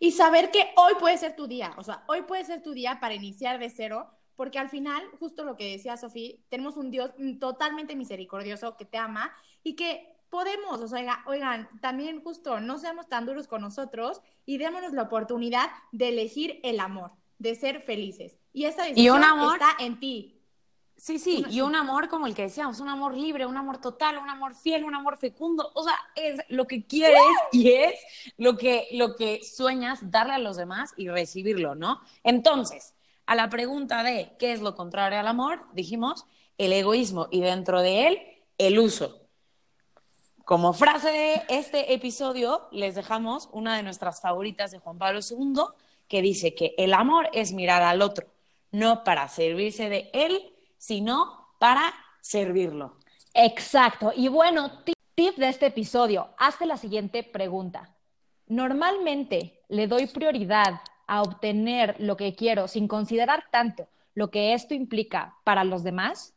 Y 0.00 0.10
saber 0.10 0.50
que 0.50 0.70
hoy 0.76 0.92
puede 1.00 1.16
ser 1.16 1.34
tu 1.34 1.46
día, 1.46 1.72
o 1.78 1.82
sea, 1.82 2.04
hoy 2.08 2.22
puede 2.22 2.44
ser 2.44 2.62
tu 2.62 2.74
día 2.74 2.98
para 3.00 3.14
iniciar 3.14 3.58
de 3.58 3.70
cero, 3.70 4.10
porque 4.36 4.58
al 4.58 4.68
final, 4.68 5.02
justo 5.18 5.44
lo 5.44 5.56
que 5.56 5.70
decía 5.70 5.96
Sofía, 5.96 6.34
tenemos 6.48 6.76
un 6.76 6.90
Dios 6.90 7.10
totalmente 7.40 7.96
misericordioso 7.96 8.76
que 8.76 8.84
te 8.84 8.98
ama 8.98 9.32
y 9.62 9.74
que 9.74 10.12
podemos, 10.30 10.80
o 10.80 10.88
sea, 10.88 11.22
oigan, 11.26 11.68
también 11.80 12.22
justo 12.22 12.58
no 12.60 12.78
seamos 12.78 13.06
tan 13.08 13.26
duros 13.26 13.46
con 13.46 13.60
nosotros 13.60 14.22
y 14.46 14.56
démonos 14.56 14.94
la 14.94 15.02
oportunidad 15.02 15.68
de 15.92 16.08
elegir 16.08 16.58
el 16.62 16.80
amor, 16.80 17.12
de 17.38 17.54
ser 17.54 17.82
felices. 17.82 18.38
Y 18.52 18.64
esa 18.64 18.84
decisión 18.84 19.22
está 19.22 19.76
en 19.78 20.00
ti. 20.00 20.38
Sí, 20.96 21.18
sí, 21.18 21.44
y 21.50 21.60
un 21.62 21.74
amor 21.74 22.08
como 22.08 22.26
el 22.26 22.34
que 22.34 22.42
decíamos, 22.42 22.78
un 22.78 22.88
amor 22.88 23.16
libre, 23.16 23.44
un 23.44 23.56
amor 23.56 23.78
total, 23.78 24.18
un 24.18 24.30
amor 24.30 24.54
fiel, 24.54 24.84
un 24.84 24.94
amor 24.94 25.16
fecundo, 25.16 25.70
o 25.74 25.82
sea, 25.82 25.96
es 26.14 26.40
lo 26.48 26.66
que 26.66 26.86
quieres 26.86 27.20
y 27.50 27.72
es 27.72 27.94
lo 28.36 28.56
que, 28.56 28.86
lo 28.92 29.16
que 29.16 29.42
sueñas 29.42 29.98
darle 30.10 30.34
a 30.34 30.38
los 30.38 30.56
demás 30.56 30.94
y 30.96 31.08
recibirlo, 31.08 31.74
¿no? 31.74 32.00
Entonces, 32.22 32.94
a 33.26 33.34
la 33.34 33.48
pregunta 33.48 34.02
de 34.02 34.36
qué 34.38 34.52
es 34.52 34.60
lo 34.60 34.74
contrario 34.74 35.18
al 35.18 35.28
amor, 35.28 35.66
dijimos 35.72 36.26
el 36.58 36.72
egoísmo 36.72 37.28
y 37.30 37.40
dentro 37.40 37.80
de 37.80 38.08
él 38.08 38.22
el 38.58 38.78
uso. 38.78 39.22
Como 40.44 40.72
frase 40.72 41.08
de 41.08 41.42
este 41.48 41.94
episodio, 41.94 42.68
les 42.72 42.94
dejamos 42.94 43.48
una 43.52 43.76
de 43.76 43.82
nuestras 43.82 44.20
favoritas 44.20 44.70
de 44.70 44.78
Juan 44.78 44.98
Pablo 44.98 45.20
II, 45.20 45.62
que 46.08 46.20
dice 46.20 46.54
que 46.54 46.74
el 46.78 46.94
amor 46.94 47.30
es 47.32 47.52
mirar 47.52 47.82
al 47.82 48.02
otro, 48.02 48.26
no 48.70 49.04
para 49.04 49.28
servirse 49.28 49.88
de 49.88 50.10
él, 50.12 50.52
sino 50.78 51.48
para 51.58 51.94
servirlo. 52.20 52.96
Exacto. 53.34 54.12
Y 54.14 54.28
bueno, 54.28 54.82
tip 55.14 55.36
de 55.36 55.48
este 55.48 55.66
episodio, 55.66 56.30
hazte 56.38 56.66
la 56.66 56.76
siguiente 56.76 57.22
pregunta. 57.22 57.94
Normalmente 58.46 59.62
le 59.68 59.86
doy 59.86 60.06
prioridad 60.06 60.80
a 61.06 61.22
obtener 61.22 61.96
lo 61.98 62.16
que 62.16 62.34
quiero 62.34 62.68
sin 62.68 62.88
considerar 62.88 63.44
tanto 63.50 63.88
lo 64.14 64.30
que 64.30 64.54
esto 64.54 64.74
implica 64.74 65.36
para 65.44 65.64
los 65.64 65.82
demás. 65.82 66.34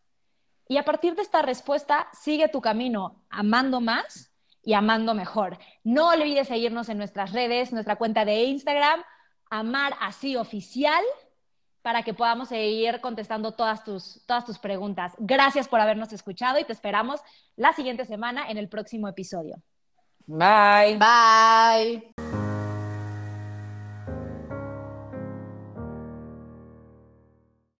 Y 0.67 0.77
a 0.77 0.85
partir 0.85 1.15
de 1.15 1.21
esta 1.21 1.41
respuesta, 1.41 2.07
sigue 2.13 2.47
tu 2.47 2.61
camino 2.61 3.23
amando 3.29 3.81
más 3.81 4.31
y 4.63 4.73
amando 4.73 5.13
mejor. 5.13 5.59
No 5.83 6.09
olvides 6.09 6.47
seguirnos 6.47 6.89
en 6.89 6.97
nuestras 6.97 7.33
redes, 7.33 7.71
nuestra 7.71 7.97
cuenta 7.97 8.25
de 8.25 8.43
Instagram, 8.45 9.03
Amar 9.49 9.93
Así 10.01 10.35
Oficial, 10.35 11.03
para 11.83 12.01
que 12.01 12.15
podamos 12.15 12.49
seguir 12.49 12.99
contestando 12.99 13.51
todas 13.51 13.83
tus, 13.83 14.25
todas 14.25 14.43
tus 14.43 14.57
preguntas. 14.57 15.13
Gracias 15.19 15.67
por 15.67 15.79
habernos 15.79 16.11
escuchado 16.13 16.57
y 16.57 16.63
te 16.63 16.73
esperamos 16.73 17.21
la 17.55 17.73
siguiente 17.73 18.05
semana 18.05 18.49
en 18.49 18.57
el 18.57 18.69
próximo 18.69 19.07
episodio. 19.07 19.61
Bye. 20.25 20.97
Bye. 20.97 22.34